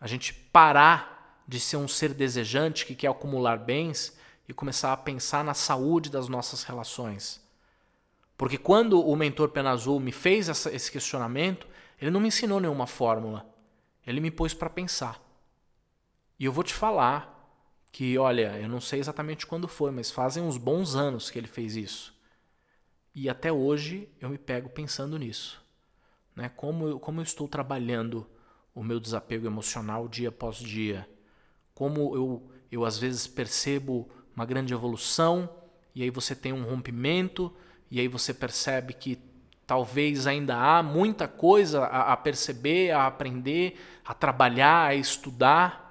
A 0.00 0.06
gente 0.06 0.34
parar 0.34 1.42
de 1.46 1.60
ser 1.60 1.76
um 1.76 1.86
ser 1.86 2.12
desejante 2.12 2.84
que 2.84 2.94
quer 2.94 3.08
acumular 3.08 3.56
bens 3.58 4.16
e 4.48 4.52
começar 4.52 4.92
a 4.92 4.96
pensar 4.96 5.44
na 5.44 5.54
saúde 5.54 6.10
das 6.10 6.28
nossas 6.28 6.64
relações. 6.64 7.42
Porque 8.36 8.58
quando 8.58 9.00
o 9.00 9.14
mentor 9.14 9.50
Pena 9.50 9.70
Azul 9.70 10.00
me 10.00 10.10
fez 10.10 10.48
essa, 10.48 10.74
esse 10.74 10.90
questionamento, 10.90 11.66
ele 12.00 12.10
não 12.10 12.20
me 12.20 12.28
ensinou 12.28 12.60
nenhuma 12.60 12.86
fórmula. 12.86 13.46
Ele 14.06 14.20
me 14.20 14.30
pôs 14.30 14.52
para 14.52 14.68
pensar. 14.68 15.22
E 16.38 16.44
eu 16.44 16.52
vou 16.52 16.64
te 16.64 16.74
falar 16.74 17.33
que, 17.94 18.18
olha, 18.18 18.58
eu 18.58 18.68
não 18.68 18.80
sei 18.80 18.98
exatamente 18.98 19.46
quando 19.46 19.68
foi, 19.68 19.92
mas 19.92 20.10
fazem 20.10 20.42
uns 20.42 20.56
bons 20.56 20.96
anos 20.96 21.30
que 21.30 21.38
ele 21.38 21.46
fez 21.46 21.76
isso. 21.76 22.12
E 23.14 23.30
até 23.30 23.52
hoje 23.52 24.08
eu 24.20 24.28
me 24.28 24.36
pego 24.36 24.68
pensando 24.68 25.16
nisso. 25.16 25.64
Né? 26.34 26.48
Como, 26.56 26.88
eu, 26.88 26.98
como 26.98 27.20
eu 27.20 27.22
estou 27.22 27.46
trabalhando 27.46 28.26
o 28.74 28.82
meu 28.82 28.98
desapego 28.98 29.46
emocional 29.46 30.08
dia 30.08 30.30
após 30.30 30.56
dia. 30.56 31.08
Como 31.72 32.16
eu, 32.16 32.50
eu 32.68 32.84
às 32.84 32.98
vezes 32.98 33.28
percebo 33.28 34.10
uma 34.34 34.44
grande 34.44 34.74
evolução 34.74 35.48
e 35.94 36.02
aí 36.02 36.10
você 36.10 36.34
tem 36.34 36.52
um 36.52 36.64
rompimento 36.64 37.54
e 37.88 38.00
aí 38.00 38.08
você 38.08 38.34
percebe 38.34 38.92
que 38.92 39.20
talvez 39.68 40.26
ainda 40.26 40.56
há 40.56 40.82
muita 40.82 41.28
coisa 41.28 41.84
a, 41.84 42.12
a 42.12 42.16
perceber, 42.16 42.90
a 42.90 43.06
aprender, 43.06 43.80
a 44.04 44.12
trabalhar, 44.12 44.88
a 44.88 44.96
estudar. 44.96 45.83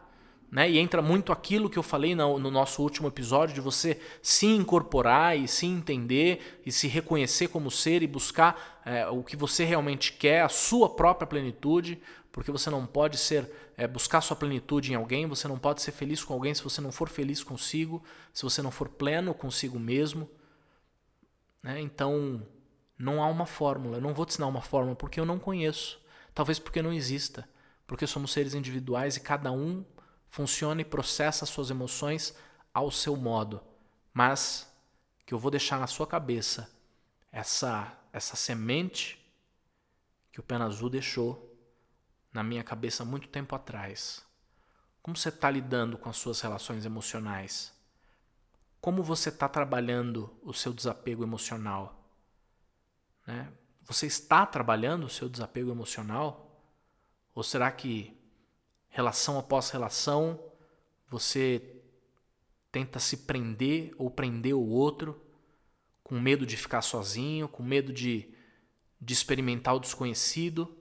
Né? 0.53 0.69
E 0.69 0.77
entra 0.77 1.01
muito 1.01 1.31
aquilo 1.31 1.67
que 1.67 1.79
eu 1.79 1.81
falei 1.81 2.13
no, 2.13 2.37
no, 2.37 2.51
nosso 2.51 2.83
último 2.83 3.07
episódio, 3.07 3.55
de 3.55 3.59
você 3.59 3.99
se 4.21 4.45
incorporar 4.45 5.35
e 5.35 5.47
se 5.47 5.65
entender 5.65 6.61
e 6.63 6.71
se 6.71 6.87
reconhecer 6.87 7.47
como 7.47 7.71
ser 7.71 8.03
e 8.03 8.07
buscar 8.07 8.83
é, 8.85 9.07
o 9.07 9.23
que 9.23 9.35
você 9.35 9.65
realmente 9.65 10.13
quer, 10.13 10.43
a 10.43 10.49
sua 10.49 10.87
própria 10.87 11.25
plenitude, 11.25 11.99
porque 12.31 12.51
você 12.51 12.69
não 12.69 12.85
pode 12.85 13.17
ser 13.17 13.51
é, 13.75 13.87
buscar 13.87 14.21
sua 14.21 14.37
plenitude 14.37 14.91
em 14.91 14.95
alguém, 14.95 15.25
você 15.25 15.47
não 15.47 15.57
pode 15.57 15.81
ser 15.81 15.91
feliz 15.91 16.23
com 16.23 16.35
alguém 16.35 16.53
se 16.53 16.63
você 16.63 16.79
não 16.79 16.91
for 16.91 17.09
feliz 17.09 17.41
consigo, 17.43 18.03
se 18.31 18.43
você 18.43 18.61
não 18.61 18.69
for 18.69 18.87
pleno 18.89 19.33
consigo 19.33 19.79
mesmo. 19.79 20.29
Né? 21.63 21.81
Então, 21.81 22.45
não 22.95 23.23
há 23.23 23.27
uma 23.27 23.47
fórmula. 23.47 23.97
Eu 23.97 24.01
não 24.01 24.13
vou 24.13 24.23
te 24.23 24.33
ensinar 24.33 24.45
uma 24.45 24.61
fórmula 24.61 24.95
porque 24.95 25.19
eu 25.19 25.25
não 25.25 25.39
conheço. 25.39 25.99
Talvez 26.31 26.59
porque 26.59 26.79
não 26.79 26.93
exista. 26.93 27.49
Porque 27.87 28.05
somos 28.05 28.31
seres 28.31 28.53
individuais 28.53 29.17
e 29.17 29.19
cada 29.19 29.51
um 29.51 29.83
funciona 30.33 30.81
e 30.81 30.85
processa 30.85 31.45
suas 31.45 31.69
emoções 31.69 32.35
ao 32.73 32.89
seu 32.89 33.15
modo. 33.15 33.61
Mas 34.11 34.67
que 35.27 35.33
eu 35.33 35.37
vou 35.37 35.51
deixar 35.51 35.79
na 35.79 35.85
sua 35.85 36.07
cabeça 36.07 36.75
essa 37.31 37.95
essa 38.11 38.35
semente 38.35 39.23
que 40.31 40.39
o 40.39 40.43
Pena 40.43 40.65
Azul 40.65 40.89
deixou 40.89 41.55
na 42.31 42.43
minha 42.43 42.63
cabeça 42.63 43.05
muito 43.05 43.27
tempo 43.27 43.55
atrás. 43.55 44.25
Como 45.03 45.15
você 45.15 45.29
está 45.29 45.51
lidando 45.51 45.99
com 45.99 46.09
as 46.09 46.17
suas 46.17 46.41
relações 46.41 46.83
emocionais? 46.83 47.71
Como 48.81 49.03
você 49.03 49.29
está 49.29 49.47
trabalhando 49.47 50.35
o 50.41 50.51
seu 50.51 50.73
desapego 50.73 51.23
emocional? 51.23 52.09
Né? 53.27 53.51
Você 53.83 54.07
está 54.07 54.47
trabalhando 54.47 55.05
o 55.05 55.09
seu 55.09 55.29
desapego 55.29 55.69
emocional? 55.69 56.59
Ou 57.35 57.43
será 57.43 57.71
que, 57.71 58.19
relação 58.93 59.39
após 59.39 59.71
relação, 59.71 60.39
você 61.09 61.81
tenta 62.71 62.99
se 62.99 63.17
prender 63.17 63.91
ou 63.97 64.09
prender 64.09 64.53
o 64.53 64.69
outro, 64.69 65.19
com 66.03 66.19
medo 66.19 66.45
de 66.45 66.55
ficar 66.55 66.83
sozinho, 66.83 67.47
com 67.47 67.63
medo 67.63 67.91
de, 67.91 68.31
de 69.01 69.13
experimentar 69.13 69.75
o 69.75 69.79
desconhecido, 69.79 70.77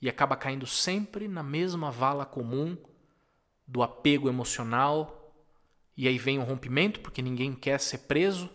e 0.00 0.08
acaba 0.08 0.36
caindo 0.36 0.66
sempre 0.66 1.26
na 1.26 1.42
mesma 1.42 1.90
vala 1.90 2.24
comum 2.24 2.78
do 3.66 3.82
apego 3.82 4.28
emocional 4.28 5.20
e 5.96 6.06
aí 6.06 6.18
vem 6.18 6.38
o 6.38 6.44
rompimento, 6.44 7.00
porque 7.00 7.20
ninguém 7.20 7.52
quer 7.52 7.80
ser 7.80 7.98
preso. 7.98 8.48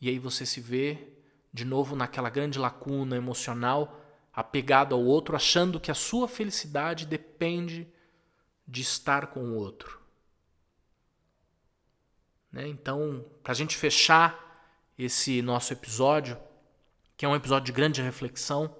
E 0.00 0.08
aí 0.08 0.18
você 0.18 0.46
se 0.46 0.60
vê 0.60 1.08
de 1.52 1.64
novo 1.64 1.96
naquela 1.96 2.30
grande 2.30 2.58
lacuna 2.58 3.16
emocional, 3.16 4.03
apegado 4.34 4.94
ao 4.94 5.02
outro, 5.02 5.36
achando 5.36 5.78
que 5.78 5.90
a 5.90 5.94
sua 5.94 6.26
felicidade 6.26 7.06
depende 7.06 7.88
de 8.66 8.82
estar 8.82 9.28
com 9.28 9.40
o 9.40 9.54
outro. 9.54 10.00
Né? 12.50 12.66
Então, 12.66 13.24
para 13.42 13.52
a 13.52 13.54
gente 13.54 13.76
fechar 13.76 14.40
esse 14.98 15.40
nosso 15.40 15.72
episódio, 15.72 16.36
que 17.16 17.24
é 17.24 17.28
um 17.28 17.36
episódio 17.36 17.66
de 17.66 17.72
grande 17.72 18.02
reflexão, 18.02 18.74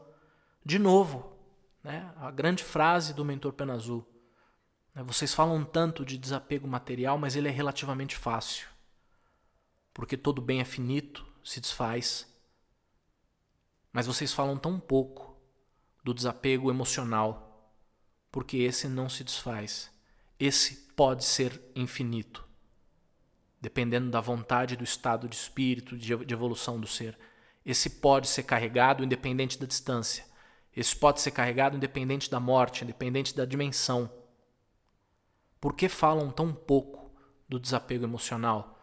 de 0.64 0.78
novo, 0.78 1.36
né? 1.82 2.12
a 2.16 2.30
grande 2.30 2.64
frase 2.64 3.14
do 3.14 3.24
mentor 3.24 3.52
Pena 3.52 3.74
Azul. 3.74 4.08
Né, 4.94 5.02
vocês 5.04 5.34
falam 5.34 5.64
tanto 5.64 6.04
de 6.04 6.18
desapego 6.18 6.66
material, 6.66 7.18
mas 7.18 7.36
ele 7.36 7.48
é 7.48 7.52
relativamente 7.52 8.16
fácil. 8.16 8.68
Porque 9.92 10.16
todo 10.16 10.42
bem 10.42 10.60
é 10.60 10.64
finito, 10.64 11.24
se 11.44 11.60
desfaz. 11.60 12.32
Mas 13.92 14.06
vocês 14.06 14.32
falam 14.32 14.56
tão 14.56 14.80
pouco 14.80 15.33
do 16.04 16.12
desapego 16.12 16.70
emocional, 16.70 17.72
porque 18.30 18.58
esse 18.58 18.86
não 18.86 19.08
se 19.08 19.24
desfaz. 19.24 19.90
Esse 20.38 20.92
pode 20.94 21.24
ser 21.24 21.60
infinito, 21.74 22.46
dependendo 23.60 24.10
da 24.10 24.20
vontade, 24.20 24.76
do 24.76 24.84
estado 24.84 25.26
de 25.26 25.34
espírito, 25.34 25.96
de 25.96 26.12
evolução 26.12 26.78
do 26.78 26.86
ser. 26.86 27.18
Esse 27.64 27.88
pode 27.88 28.28
ser 28.28 28.42
carregado 28.42 29.02
independente 29.02 29.58
da 29.58 29.66
distância. 29.66 30.26
Esse 30.76 30.94
pode 30.94 31.20
ser 31.20 31.30
carregado 31.30 31.76
independente 31.76 32.30
da 32.30 32.38
morte, 32.38 32.84
independente 32.84 33.34
da 33.34 33.46
dimensão. 33.46 34.10
Por 35.60 35.74
que 35.74 35.88
falam 35.88 36.30
tão 36.30 36.52
pouco 36.52 37.10
do 37.48 37.58
desapego 37.58 38.04
emocional? 38.04 38.78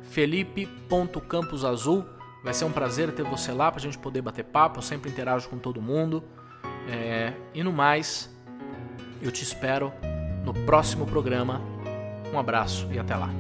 felipe.camposazul. 0.02 2.04
Vai 2.42 2.54
ser 2.54 2.64
um 2.64 2.72
prazer 2.72 3.12
ter 3.12 3.22
você 3.22 3.52
lá 3.52 3.70
para 3.70 3.80
a 3.80 3.82
gente 3.82 3.98
poder 3.98 4.22
bater 4.22 4.44
papo. 4.44 4.78
Eu 4.78 4.82
sempre 4.82 5.10
interajo 5.10 5.48
com 5.48 5.58
todo 5.58 5.80
mundo. 5.80 6.24
É, 6.88 7.32
e 7.54 7.62
no 7.62 7.72
mais, 7.72 8.34
eu 9.20 9.30
te 9.30 9.42
espero 9.42 9.92
no 10.44 10.52
próximo 10.52 11.06
programa. 11.06 11.60
Um 12.32 12.38
abraço 12.38 12.88
e 12.90 12.98
até 12.98 13.16
lá. 13.16 13.30